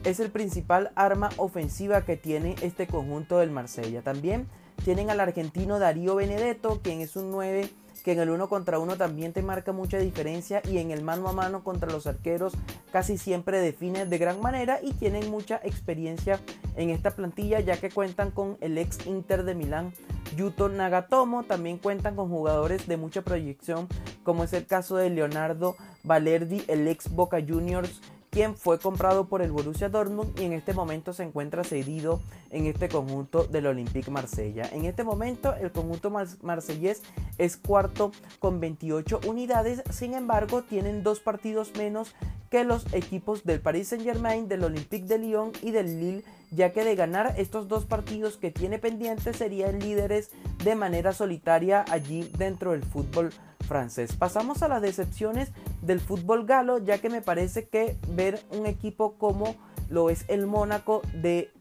es 0.04 0.20
el 0.20 0.30
principal 0.32 0.92
arma 0.96 1.30
ofensiva 1.38 2.04
que 2.04 2.18
tiene 2.18 2.56
este 2.62 2.88
conjunto 2.88 3.38
del 3.38 3.52
Marsella. 3.52 4.02
También 4.02 4.48
tienen 4.84 5.10
al 5.10 5.20
argentino 5.20 5.80
Darío 5.80 6.16
Benedetto, 6.16 6.82
quien 6.82 7.02
es 7.02 7.16
un 7.16 7.32
9 7.32 7.70
que 8.04 8.12
en 8.12 8.20
el 8.20 8.30
uno 8.30 8.50
contra 8.50 8.80
uno 8.80 8.98
también 8.98 9.32
te 9.32 9.42
marca 9.42 9.72
mucha 9.72 9.98
diferencia 9.98 10.62
y 10.68 10.80
en 10.80 10.92
el 10.92 11.04
mano 11.04 11.30
a 11.30 11.34
mano 11.34 11.64
contra 11.64 11.90
los 11.90 12.06
arqueros 12.06 12.54
casi 12.92 13.18
siempre 13.18 13.62
define 13.62 14.06
de 14.06 14.18
gran 14.18 14.42
manera 14.42 14.80
y 14.82 14.94
tienen 14.94 15.32
mucha 15.32 15.62
experiencia 15.64 16.40
en 16.76 16.90
esta 16.90 17.12
plantilla 17.12 17.62
ya 17.62 17.78
que 17.78 17.90
cuentan 17.90 18.32
con 18.32 18.58
el 18.60 18.78
ex 18.78 19.06
Inter 19.06 19.44
de 19.44 19.56
Milán 19.56 19.94
Yuto 20.36 20.68
Nagatomo, 20.68 21.44
también 21.44 21.78
cuentan 21.78 22.16
con 22.16 22.30
jugadores 22.30 22.88
de 22.88 22.98
mucha 22.98 23.22
proyección 23.22 23.88
como 24.24 24.44
es 24.44 24.52
el 24.54 24.66
caso 24.66 24.98
de 24.98 25.10
Leonardo 25.10 25.78
Valerdi, 26.04 26.64
el 26.68 26.88
ex 26.88 27.10
Boca 27.10 27.38
Juniors 27.48 28.02
quien 28.34 28.56
fue 28.56 28.80
comprado 28.80 29.28
por 29.28 29.44
el 29.44 29.52
Borussia 29.52 29.90
Dortmund 29.90 30.40
y 30.40 30.46
en 30.46 30.54
este 30.54 30.74
momento 30.74 31.14
se 31.14 31.22
encuentra 31.22 31.64
cedido 31.64 32.20
en 32.50 32.66
este 32.66 32.90
conjunto 32.90 33.44
del 33.44 33.68
Olympique 33.68 34.10
Marsella. 34.10 34.68
En 34.74 34.86
este 34.86 35.04
momento 35.04 35.54
el 35.54 35.72
conjunto 35.72 36.12
marsellés 36.42 37.04
es 37.38 37.58
cuarto 37.58 38.12
con 38.40 38.60
28 38.60 39.20
unidades, 39.28 39.84
sin 39.92 40.16
embargo 40.16 40.64
tienen 40.64 41.04
dos 41.04 41.20
partidos 41.20 41.74
menos 41.78 42.16
que 42.50 42.64
los 42.64 42.92
equipos 42.94 43.44
del 43.44 43.62
Paris 43.62 43.90
Saint 43.90 44.04
Germain, 44.04 44.48
del 44.48 44.64
Olympique 44.64 45.06
de 45.06 45.20
Lyon 45.20 45.52
y 45.62 45.70
del 45.70 46.00
Lille, 46.00 46.24
ya 46.50 46.72
que 46.72 46.84
de 46.84 46.96
ganar 46.96 47.36
estos 47.38 47.68
dos 47.68 47.86
partidos 47.86 48.38
que 48.38 48.50
tiene 48.50 48.80
pendientes 48.80 49.38
serían 49.38 49.78
líderes 49.80 50.32
de 50.64 50.74
manera 50.74 51.14
solitaria 51.14 51.86
allí 51.92 52.32
dentro 52.36 52.72
del 52.72 52.84
fútbol 52.84 53.30
francés. 53.64 54.16
Pasamos 54.16 54.62
a 54.64 54.68
las 54.68 54.82
decepciones 54.82 55.52
del 55.82 56.00
fútbol 56.00 56.46
galo, 56.46 56.78
ya 56.78 57.00
que 57.00 57.10
me 57.10 57.22
parece 57.22 57.68
que 57.68 57.98
ver 58.10 58.40
un 58.52 58.66
equipo 58.66 59.16
como 59.18 59.56
lo 59.90 60.10
es 60.10 60.26
el 60.28 60.48
Mónaco 60.48 61.02
de 61.14 61.52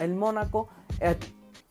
el 0.00 0.14
Mónaco 0.14 0.68
eh, 1.00 1.16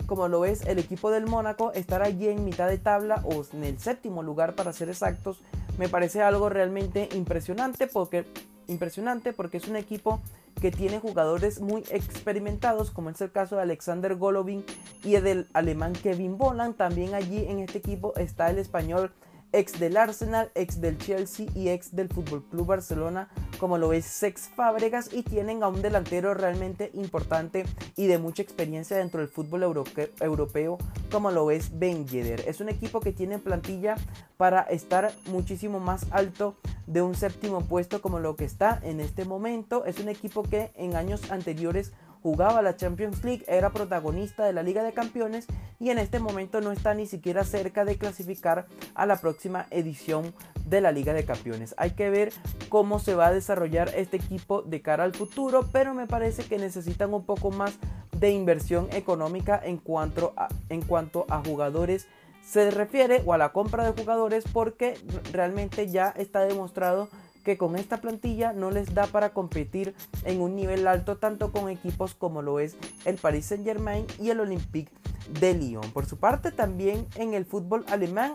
como 0.09 0.27
lo 0.27 0.43
es 0.43 0.65
el 0.65 0.79
equipo 0.79 1.11
del 1.11 1.27
Mónaco, 1.27 1.71
estar 1.73 2.01
allí 2.01 2.27
en 2.27 2.43
mitad 2.43 2.67
de 2.67 2.79
tabla 2.79 3.21
o 3.23 3.45
en 3.53 3.63
el 3.63 3.79
séptimo 3.79 4.23
lugar 4.23 4.55
para 4.55 4.73
ser 4.73 4.89
exactos, 4.89 5.43
me 5.77 5.87
parece 5.87 6.23
algo 6.23 6.49
realmente 6.49 7.09
impresionante 7.13 7.85
porque 7.85 8.25
impresionante 8.67 9.33
porque 9.33 9.57
es 9.57 9.67
un 9.67 9.75
equipo 9.75 10.19
que 10.59 10.71
tiene 10.71 10.99
jugadores 10.99 11.61
muy 11.61 11.83
experimentados, 11.91 12.91
como 12.91 13.09
es 13.09 13.21
el 13.21 13.31
caso 13.31 13.55
de 13.55 13.61
Alexander 13.61 14.15
Golovin 14.15 14.65
y 15.03 15.11
del 15.13 15.47
alemán 15.53 15.93
Kevin 15.93 16.37
Bolan. 16.37 16.73
También 16.73 17.13
allí 17.13 17.45
en 17.45 17.59
este 17.59 17.77
equipo 17.77 18.13
está 18.17 18.49
el 18.49 18.57
español 18.57 19.11
ex 19.51 19.79
del 19.79 19.97
Arsenal, 19.97 20.51
ex 20.55 20.79
del 20.81 20.97
Chelsea 20.97 21.47
y 21.55 21.69
ex 21.69 21.95
del 21.95 22.09
Fútbol 22.09 22.43
Club 22.49 22.67
Barcelona, 22.67 23.29
como 23.59 23.77
lo 23.77 23.93
es 23.93 24.05
Sex 24.05 24.49
Fábregas, 24.55 25.13
y 25.13 25.23
tienen 25.23 25.63
a 25.63 25.67
un 25.67 25.81
delantero 25.81 26.33
realmente 26.33 26.91
importante 26.93 27.65
y 27.95 28.07
de 28.07 28.17
mucha 28.17 28.43
experiencia 28.43 28.97
dentro 28.97 29.19
del 29.19 29.29
fútbol 29.29 29.63
europeo, 29.63 30.77
como 31.11 31.31
lo 31.31 31.51
es 31.51 31.77
Ben 31.77 32.07
Yedder. 32.07 32.43
Es 32.47 32.61
un 32.61 32.69
equipo 32.69 32.99
que 32.99 33.11
tiene 33.11 33.39
plantilla 33.39 33.95
para 34.37 34.61
estar 34.61 35.11
muchísimo 35.25 35.79
más 35.79 36.05
alto 36.11 36.55
de 36.87 37.01
un 37.01 37.15
séptimo 37.15 37.61
puesto 37.61 38.01
como 38.01 38.19
lo 38.19 38.35
que 38.35 38.45
está 38.45 38.79
en 38.83 38.99
este 38.99 39.25
momento. 39.25 39.85
Es 39.85 39.99
un 39.99 40.09
equipo 40.09 40.43
que 40.43 40.71
en 40.75 40.95
años 40.95 41.31
anteriores 41.31 41.91
jugaba 42.21 42.61
la 42.61 42.75
Champions 42.75 43.23
League, 43.23 43.45
era 43.47 43.71
protagonista 43.71 44.45
de 44.45 44.53
la 44.53 44.63
Liga 44.63 44.83
de 44.83 44.93
Campeones 44.93 45.47
y 45.79 45.89
en 45.89 45.97
este 45.97 46.19
momento 46.19 46.61
no 46.61 46.71
está 46.71 46.93
ni 46.93 47.05
siquiera 47.05 47.43
cerca 47.43 47.85
de 47.85 47.97
clasificar 47.97 48.67
a 48.93 49.05
la 49.05 49.17
próxima 49.17 49.65
edición 49.71 50.33
de 50.65 50.81
la 50.81 50.91
Liga 50.91 51.13
de 51.13 51.25
Campeones. 51.25 51.73
Hay 51.77 51.91
que 51.91 52.09
ver 52.09 52.33
cómo 52.67 52.99
se 52.99 53.15
va 53.15 53.27
a 53.27 53.33
desarrollar 53.33 53.91
este 53.95 54.17
equipo 54.17 54.61
de 54.61 54.81
cara 54.81 55.03
al 55.03 55.13
futuro, 55.13 55.67
pero 55.71 55.93
me 55.93 56.07
parece 56.07 56.43
que 56.43 56.57
necesitan 56.57 57.13
un 57.13 57.25
poco 57.25 57.51
más 57.51 57.77
de 58.17 58.31
inversión 58.31 58.87
económica 58.91 59.59
en 59.63 59.77
cuanto 59.77 60.33
a, 60.35 60.49
en 60.69 60.81
cuanto 60.81 61.25
a 61.29 61.41
jugadores 61.43 62.07
se 62.41 62.71
refiere 62.71 63.21
o 63.25 63.33
a 63.33 63.37
la 63.37 63.49
compra 63.49 63.83
de 63.83 63.99
jugadores 63.99 64.43
porque 64.51 64.97
realmente 65.31 65.89
ya 65.89 66.09
está 66.09 66.41
demostrado 66.41 67.09
que 67.43 67.57
con 67.57 67.75
esta 67.75 68.01
plantilla 68.01 68.53
no 68.53 68.71
les 68.71 68.93
da 68.93 69.07
para 69.07 69.31
competir 69.31 69.95
en 70.23 70.41
un 70.41 70.55
nivel 70.55 70.87
alto 70.87 71.17
tanto 71.17 71.51
con 71.51 71.69
equipos 71.69 72.15
como 72.15 72.41
lo 72.41 72.59
es 72.59 72.75
el 73.05 73.17
Paris 73.17 73.45
Saint 73.45 73.63
Germain 73.63 74.05
y 74.19 74.29
el 74.29 74.39
Olympique 74.39 74.91
de 75.39 75.53
Lyon. 75.53 75.91
Por 75.91 76.05
su 76.05 76.17
parte 76.17 76.51
también 76.51 77.07
en 77.15 77.33
el 77.33 77.45
fútbol 77.45 77.85
alemán, 77.89 78.33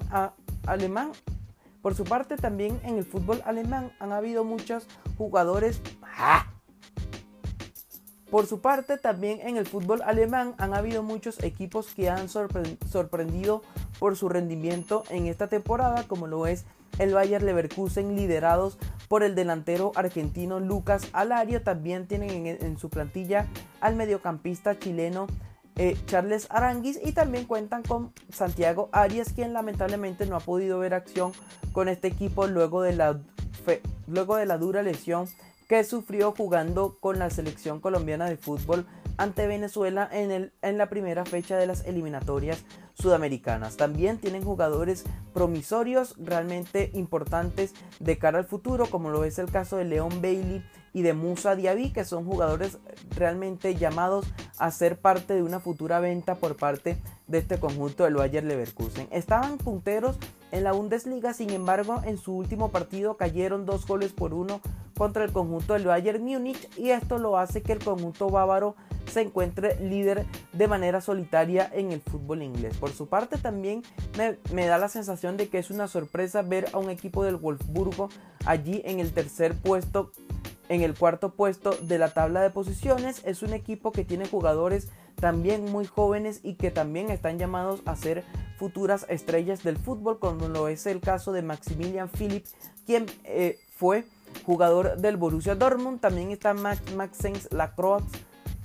alemán 0.66 1.12
por 1.82 1.94
su 1.94 2.04
parte 2.04 2.36
también 2.36 2.80
en 2.82 2.96
el 2.96 3.04
fútbol 3.04 3.42
alemán 3.44 3.92
han 3.98 4.12
habido 4.12 4.42
muchos 4.42 4.86
jugadores 5.18 5.82
Por 8.30 8.46
su 8.46 8.60
parte, 8.60 8.96
también 8.98 9.40
en 9.42 9.58
el 9.58 9.66
fútbol 9.66 10.02
alemán 10.02 10.54
han 10.58 10.74
habido 10.74 11.02
muchos 11.02 11.42
equipos 11.44 11.94
que 11.94 12.10
han 12.10 12.28
sorprendido 12.28 13.62
por 13.98 14.16
su 14.16 14.28
rendimiento 14.28 15.04
en 15.10 15.26
esta 15.26 15.48
temporada, 15.48 16.08
como 16.08 16.26
lo 16.26 16.46
es 16.46 16.64
el 16.98 17.14
Bayer 17.14 17.42
Leverkusen, 17.42 18.16
liderados 18.16 18.78
por 19.08 19.22
el 19.22 19.34
delantero 19.34 19.92
argentino 19.94 20.60
Lucas 20.60 21.08
Alario. 21.12 21.62
También 21.62 22.06
tienen 22.06 22.46
en, 22.46 22.78
su 22.78 22.90
plantilla 22.90 23.46
al 23.80 23.96
mediocampista 23.96 24.78
chileno 24.78 25.26
eh, 25.76 25.96
Charles 26.06 26.46
Aranguis 26.50 27.00
y 27.02 27.12
también 27.12 27.46
cuentan 27.46 27.82
con 27.82 28.12
Santiago 28.30 28.88
Arias, 28.92 29.32
quien 29.32 29.52
lamentablemente 29.52 30.26
no 30.26 30.36
ha 30.36 30.40
podido 30.40 30.78
ver 30.78 30.94
acción 30.94 31.32
con 31.72 31.88
este 31.88 32.08
equipo 32.08 32.46
luego 32.46 32.82
de 32.82 32.94
la 32.94 33.20
luego 34.06 34.36
de 34.36 34.46
la 34.46 34.58
dura 34.58 34.82
lesión 34.82 35.26
que 35.68 35.84
sufrió 35.84 36.32
jugando 36.32 36.98
con 37.00 37.18
la 37.18 37.30
selección 37.30 37.80
colombiana 37.80 38.26
de 38.26 38.36
fútbol 38.36 38.86
ante 39.16 39.46
Venezuela 39.46 40.08
en, 40.12 40.30
el, 40.30 40.52
en 40.62 40.76
la 40.76 40.88
primera 40.88 41.24
fecha 41.24 41.56
de 41.56 41.66
las 41.66 41.86
eliminatorias 41.86 42.64
sudamericanas. 42.94 43.76
También 43.76 44.18
tienen 44.18 44.44
jugadores 44.44 45.04
promisorios 45.32 46.14
realmente 46.18 46.90
importantes 46.94 47.74
de 48.00 48.18
cara 48.18 48.38
al 48.38 48.46
futuro, 48.46 48.86
como 48.86 49.10
lo 49.10 49.24
es 49.24 49.38
el 49.38 49.50
caso 49.50 49.76
de 49.76 49.84
Leon 49.84 50.22
Bailey 50.22 50.64
y 50.92 51.02
de 51.02 51.12
Musa 51.12 51.56
Diaby, 51.56 51.92
que 51.92 52.04
son 52.04 52.24
jugadores 52.24 52.78
realmente 53.16 53.74
llamados 53.74 54.26
a 54.58 54.70
ser 54.70 54.96
parte 54.96 55.34
de 55.34 55.42
una 55.42 55.60
futura 55.60 55.98
venta 55.98 56.36
por 56.36 56.56
parte 56.56 56.96
de 57.26 57.38
este 57.38 57.58
conjunto 57.58 58.04
del 58.04 58.14
Bayer 58.14 58.44
Leverkusen. 58.44 59.08
Estaban 59.10 59.58
punteros 59.58 60.16
en 60.52 60.62
la 60.62 60.72
Bundesliga, 60.72 61.34
sin 61.34 61.50
embargo, 61.50 62.00
en 62.04 62.16
su 62.16 62.32
último 62.32 62.70
partido 62.70 63.16
cayeron 63.16 63.66
dos 63.66 63.86
goles 63.86 64.12
por 64.12 64.32
uno 64.34 64.60
contra 64.96 65.24
el 65.24 65.32
conjunto 65.32 65.72
del 65.72 65.86
Bayern 65.86 66.22
Múnich 66.22 66.68
y 66.78 66.90
esto 66.90 67.18
lo 67.18 67.36
hace 67.38 67.62
que 67.62 67.72
el 67.72 67.82
conjunto 67.82 68.30
bávaro 68.30 68.76
se 69.10 69.22
encuentre 69.22 69.78
líder 69.80 70.26
de 70.52 70.68
manera 70.68 71.00
solitaria 71.00 71.70
en 71.72 71.92
el 71.92 72.00
fútbol 72.00 72.42
inglés. 72.42 72.76
Por 72.76 72.92
su 72.92 73.06
parte 73.06 73.38
también 73.38 73.82
me, 74.52 74.66
da 74.66 74.78
la 74.78 74.88
sensación 74.88 75.36
de 75.36 75.48
que 75.48 75.58
es 75.58 75.70
una 75.70 75.88
sorpresa 75.88 76.42
ver 76.42 76.66
a 76.72 76.78
un 76.78 76.90
equipo 76.90 77.24
del 77.24 77.36
Wolfsburgo 77.36 78.08
allí 78.44 78.82
en 78.84 79.00
el 79.00 79.12
tercer 79.12 79.54
puesto, 79.54 80.10
en 80.68 80.82
el 80.82 80.94
cuarto 80.94 81.34
puesto 81.34 81.72
de 81.82 81.98
la 81.98 82.10
tabla 82.10 82.42
de 82.42 82.50
posiciones. 82.50 83.22
Es 83.24 83.42
un 83.42 83.52
equipo 83.52 83.92
que 83.92 84.04
tiene 84.04 84.26
jugadores 84.26 84.88
también 85.16 85.70
muy 85.70 85.86
jóvenes 85.86 86.40
y 86.42 86.54
que 86.54 86.70
también 86.70 87.10
están 87.10 87.38
llamados 87.38 87.80
a 87.86 87.96
ser 87.96 88.24
futuras 88.58 89.06
estrellas 89.08 89.62
del 89.62 89.76
fútbol, 89.76 90.18
como 90.18 90.48
lo 90.48 90.68
es 90.68 90.86
el 90.86 91.00
caso 91.00 91.32
de 91.32 91.42
Maximilian 91.42 92.08
Philip, 92.08 92.44
quien 92.86 93.06
eh, 93.24 93.58
fue 93.76 94.04
jugador 94.44 94.96
del 94.96 95.16
Borussia 95.16 95.54
Dortmund. 95.54 96.00
También 96.00 96.30
está 96.30 96.54
Max, 96.54 96.80
Maxence 96.94 97.48
Lacroix, 97.54 98.04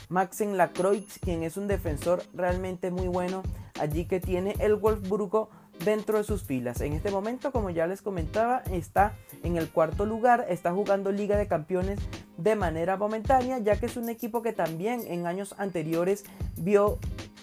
Maxen 0.10 0.58
Lacroix, 0.58 1.20
quien 1.20 1.44
es 1.44 1.56
un 1.56 1.68
defensor 1.68 2.24
realmente 2.34 2.92
muy 2.92 3.08
bueno 3.08 3.44
allí 3.80 4.06
que 4.06 4.20
tiene 4.20 4.56
el 4.60 4.76
Wolfsburgo 4.76 5.50
dentro 5.86 6.18
de 6.18 6.24
sus 6.24 6.44
filas. 6.44 6.82
En 6.82 6.94
este 6.94 7.12
momento, 7.12 7.52
como 7.52 7.70
ya 7.70 7.88
les 7.88 8.02
comentaba, 8.02 8.64
está 8.72 9.14
en 9.44 9.56
el 9.56 9.70
cuarto 9.70 10.06
lugar, 10.06 10.46
está 10.50 10.72
jugando 10.74 11.12
Liga 11.12 11.38
de 11.38 11.48
Campeones 11.48 12.00
de 12.38 12.56
manera 12.56 12.98
momentánea, 12.98 13.60
ya 13.60 13.80
que 13.80 13.86
es 13.86 13.98
un 13.98 14.10
equipo 14.10 14.42
que 14.42 14.54
también 14.54 15.02
en 15.08 15.28
años 15.28 15.56
anteriores 15.58 16.26
vio, 16.58 17.00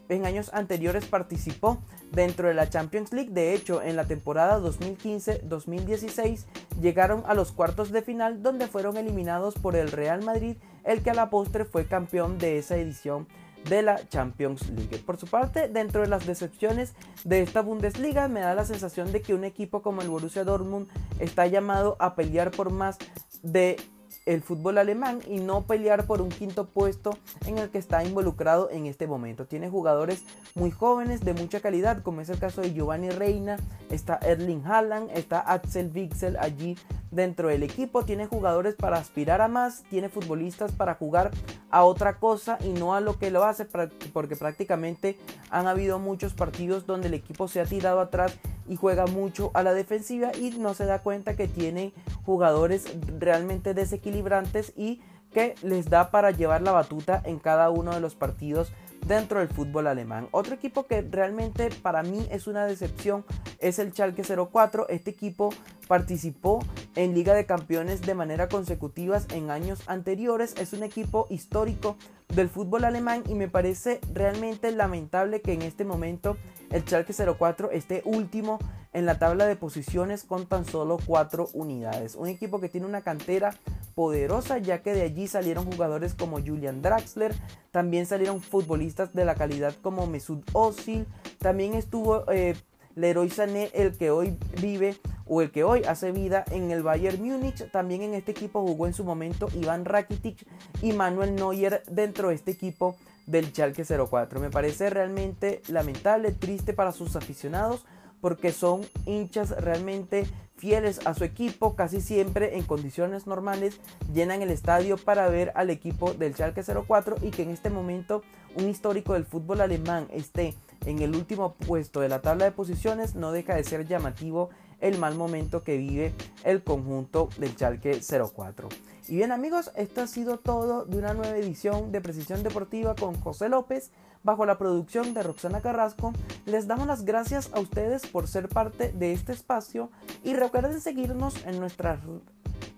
en 0.08 0.26
años 0.26 0.50
anteriores 0.52 1.06
participó 1.06 1.78
dentro 2.12 2.48
de 2.48 2.54
la 2.54 2.68
Champions 2.68 3.12
League. 3.12 3.30
De 3.30 3.54
hecho, 3.54 3.82
en 3.82 3.96
la 3.96 4.06
temporada 4.06 4.60
2015-2016 4.60 6.44
llegaron 6.80 7.22
a 7.26 7.34
los 7.34 7.52
cuartos 7.52 7.90
de 7.90 8.02
final 8.02 8.42
donde 8.42 8.68
fueron 8.68 8.96
eliminados 8.96 9.54
por 9.54 9.76
el 9.76 9.90
Real 9.90 10.22
Madrid, 10.22 10.56
el 10.86 11.02
que 11.02 11.10
a 11.10 11.14
la 11.14 11.30
postre 11.30 11.64
fue 11.64 11.86
campeón 11.86 12.38
de 12.38 12.58
esa 12.58 12.76
edición 12.76 13.26
de 13.68 13.82
la 13.82 14.08
Champions 14.08 14.68
League. 14.70 14.98
Por 14.98 15.16
su 15.16 15.26
parte, 15.26 15.68
dentro 15.68 16.00
de 16.00 16.06
las 16.06 16.26
decepciones 16.26 16.94
de 17.24 17.42
esta 17.42 17.62
Bundesliga, 17.62 18.28
me 18.28 18.40
da 18.40 18.54
la 18.54 18.64
sensación 18.64 19.12
de 19.12 19.22
que 19.22 19.34
un 19.34 19.44
equipo 19.44 19.82
como 19.82 20.02
el 20.02 20.08
Borussia 20.08 20.44
Dortmund 20.44 20.88
está 21.18 21.46
llamado 21.46 21.96
a 21.98 22.14
pelear 22.14 22.52
por 22.52 22.70
más 22.70 22.96
de 23.42 23.76
el 24.26 24.42
fútbol 24.42 24.78
alemán 24.78 25.20
y 25.28 25.38
no 25.38 25.62
pelear 25.62 26.04
por 26.04 26.20
un 26.20 26.28
quinto 26.28 26.66
puesto 26.66 27.16
en 27.46 27.58
el 27.58 27.70
que 27.70 27.78
está 27.78 28.04
involucrado 28.04 28.68
en 28.70 28.86
este 28.86 29.06
momento. 29.06 29.46
Tiene 29.46 29.70
jugadores 29.70 30.24
muy 30.54 30.70
jóvenes 30.70 31.24
de 31.24 31.32
mucha 31.32 31.60
calidad, 31.60 32.02
como 32.02 32.20
es 32.20 32.28
el 32.28 32.38
caso 32.38 32.60
de 32.60 32.72
Giovanni 32.72 33.10
Reina, 33.10 33.56
está 33.90 34.16
Erling 34.16 34.66
Haaland, 34.66 35.10
está 35.14 35.40
Axel 35.40 35.90
Witsel 35.94 36.36
allí 36.38 36.76
dentro 37.10 37.48
del 37.48 37.62
equipo, 37.62 38.04
tiene 38.04 38.26
jugadores 38.26 38.74
para 38.74 38.98
aspirar 38.98 39.40
a 39.40 39.48
más, 39.48 39.84
tiene 39.84 40.08
futbolistas 40.08 40.72
para 40.72 40.94
jugar 40.94 41.30
a 41.70 41.84
otra 41.84 42.18
cosa 42.18 42.58
y 42.62 42.70
no 42.70 42.94
a 42.94 43.00
lo 43.00 43.18
que 43.18 43.30
lo 43.30 43.44
hace 43.44 43.64
porque 44.12 44.36
prácticamente 44.36 45.16
han 45.50 45.68
habido 45.68 45.98
muchos 45.98 46.34
partidos 46.34 46.84
donde 46.84 47.08
el 47.08 47.14
equipo 47.14 47.48
se 47.48 47.60
ha 47.60 47.64
tirado 47.64 48.00
atrás 48.00 48.34
y 48.68 48.76
juega 48.76 49.06
mucho 49.06 49.50
a 49.54 49.62
la 49.62 49.74
defensiva 49.74 50.32
y 50.34 50.50
no 50.50 50.74
se 50.74 50.84
da 50.84 51.02
cuenta 51.02 51.36
que 51.36 51.48
tiene 51.48 51.92
jugadores 52.24 52.86
realmente 53.18 53.74
desequilibrantes 53.74 54.72
y 54.76 55.00
que 55.32 55.54
les 55.62 55.90
da 55.90 56.10
para 56.10 56.30
llevar 56.30 56.62
la 56.62 56.72
batuta 56.72 57.20
en 57.24 57.38
cada 57.38 57.70
uno 57.70 57.92
de 57.92 58.00
los 58.00 58.14
partidos 58.14 58.72
dentro 59.06 59.40
del 59.40 59.48
fútbol 59.48 59.86
alemán. 59.86 60.28
Otro 60.30 60.54
equipo 60.54 60.86
que 60.86 61.02
realmente 61.02 61.70
para 61.82 62.02
mí 62.02 62.26
es 62.30 62.46
una 62.46 62.66
decepción 62.66 63.24
es 63.58 63.78
el 63.78 63.92
Schalke 63.92 64.22
04. 64.22 64.88
Este 64.88 65.10
equipo 65.10 65.52
participó 65.86 66.64
en 66.94 67.14
Liga 67.14 67.34
de 67.34 67.46
Campeones 67.46 68.02
de 68.02 68.14
manera 68.14 68.48
consecutiva 68.48 69.20
en 69.32 69.50
años 69.50 69.82
anteriores. 69.86 70.54
Es 70.58 70.72
un 70.72 70.82
equipo 70.82 71.26
histórico 71.30 71.96
del 72.34 72.48
fútbol 72.48 72.84
alemán 72.84 73.22
y 73.28 73.34
me 73.34 73.48
parece 73.48 74.00
realmente 74.12 74.70
lamentable 74.72 75.40
que 75.40 75.52
en 75.52 75.62
este 75.62 75.84
momento 75.84 76.36
el 76.70 76.82
Schalke 76.82 77.14
04 77.14 77.70
esté 77.70 78.02
último 78.04 78.58
en 78.92 79.06
la 79.06 79.18
tabla 79.18 79.46
de 79.46 79.56
posiciones 79.56 80.24
con 80.24 80.46
tan 80.46 80.64
solo 80.64 80.98
4 81.06 81.48
unidades. 81.52 82.14
Un 82.14 82.28
equipo 82.28 82.60
que 82.60 82.68
tiene 82.68 82.86
una 82.86 83.02
cantera 83.02 83.54
poderosa 83.94 84.58
ya 84.58 84.82
que 84.82 84.92
de 84.92 85.02
allí 85.02 85.28
salieron 85.28 85.64
jugadores 85.66 86.14
como 86.14 86.38
Julian 86.38 86.82
Draxler, 86.82 87.34
también 87.70 88.06
salieron 88.06 88.40
futbolistas 88.40 89.14
de 89.14 89.24
la 89.24 89.34
calidad 89.34 89.74
como 89.82 90.06
Mesut 90.06 90.44
Özil, 90.54 91.06
también 91.38 91.74
estuvo 91.74 92.30
eh, 92.32 92.56
Leroy 92.96 93.30
Sané 93.30 93.70
el 93.74 93.96
que 93.96 94.10
hoy 94.10 94.36
vive 94.60 94.96
o 95.26 95.42
el 95.42 95.50
que 95.50 95.64
hoy 95.64 95.82
hace 95.84 96.12
vida 96.12 96.44
en 96.50 96.70
el 96.70 96.82
Bayern 96.82 97.22
Múnich. 97.22 97.70
También 97.70 98.02
en 98.02 98.14
este 98.14 98.32
equipo 98.32 98.62
jugó 98.62 98.86
en 98.86 98.94
su 98.94 99.04
momento 99.04 99.48
Iván 99.54 99.84
Rakitic 99.84 100.46
y 100.82 100.92
Manuel 100.92 101.34
Neuer 101.34 101.82
dentro 101.88 102.30
de 102.30 102.34
este 102.34 102.52
equipo 102.52 102.96
del 103.26 103.52
Schalke 103.52 103.84
04. 103.84 104.40
Me 104.40 104.50
parece 104.50 104.88
realmente 104.88 105.60
lamentable, 105.68 106.32
triste 106.32 106.72
para 106.72 106.92
sus 106.92 107.16
aficionados 107.16 107.84
porque 108.20 108.50
son 108.50 108.80
hinchas 109.04 109.50
realmente 109.50 110.26
fieles 110.56 111.06
a 111.06 111.12
su 111.12 111.24
equipo, 111.24 111.76
casi 111.76 112.00
siempre 112.00 112.56
en 112.56 112.64
condiciones 112.64 113.26
normales 113.26 113.78
llenan 114.14 114.40
el 114.40 114.50
estadio 114.50 114.96
para 114.96 115.28
ver 115.28 115.52
al 115.54 115.68
equipo 115.68 116.14
del 116.14 116.34
Schalke 116.34 116.62
04 116.62 117.16
y 117.20 117.30
que 117.30 117.42
en 117.42 117.50
este 117.50 117.68
momento 117.68 118.22
un 118.56 118.70
histórico 118.70 119.12
del 119.12 119.26
fútbol 119.26 119.60
alemán 119.60 120.08
esté 120.10 120.54
en 120.84 121.00
el 121.00 121.14
último 121.14 121.54
puesto 121.54 122.00
de 122.00 122.08
la 122.08 122.22
tabla 122.22 122.44
de 122.44 122.52
posiciones 122.52 123.14
no 123.14 123.32
deja 123.32 123.54
de 123.54 123.64
ser 123.64 123.86
llamativo 123.86 124.50
el 124.80 124.98
mal 124.98 125.14
momento 125.14 125.62
que 125.62 125.76
vive 125.76 126.12
el 126.44 126.62
conjunto 126.62 127.28
del 127.38 127.52
Schalke 127.52 128.00
04. 128.00 128.68
Y 129.08 129.16
bien 129.16 129.32
amigos, 129.32 129.70
esto 129.76 130.02
ha 130.02 130.06
sido 130.06 130.38
todo 130.38 130.84
de 130.84 130.98
una 130.98 131.14
nueva 131.14 131.36
edición 131.36 131.92
de 131.92 132.00
Precisión 132.00 132.42
Deportiva 132.42 132.94
con 132.94 133.14
José 133.20 133.48
López 133.48 133.90
bajo 134.24 134.44
la 134.44 134.58
producción 134.58 135.14
de 135.14 135.22
Roxana 135.22 135.60
Carrasco. 135.60 136.12
Les 136.44 136.66
damos 136.66 136.88
las 136.88 137.04
gracias 137.04 137.50
a 137.52 137.60
ustedes 137.60 138.06
por 138.06 138.26
ser 138.26 138.48
parte 138.48 138.92
de 138.92 139.12
este 139.12 139.32
espacio 139.32 139.90
y 140.24 140.34
recuerden 140.34 140.80
seguirnos 140.80 141.34
en 141.46 141.60
nuestras 141.60 142.00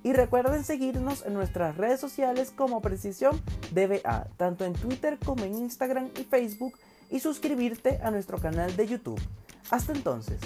y 0.03 0.13
recuerden 0.13 0.65
seguirnos 0.65 1.25
en 1.25 1.35
nuestras 1.35 1.77
redes 1.77 2.01
sociales 2.01 2.53
como 2.55 2.81
Precisión 2.81 3.41
DBA, 3.73 4.29
tanto 4.37 4.65
en 4.65 4.75
Twitter 4.75 5.19
como 5.25 5.45
en 5.45 5.55
Instagram 5.55 6.11
y 6.19 6.25
Facebook 6.25 6.75
y 7.11 7.21
suscribirte 7.21 8.01
a 8.03 8.11
nuestro 8.11 8.39
canal 8.39 8.77
de 8.77 8.87
YouTube. 8.87 9.21
Hasta 9.71 9.93
entonces. 9.93 10.41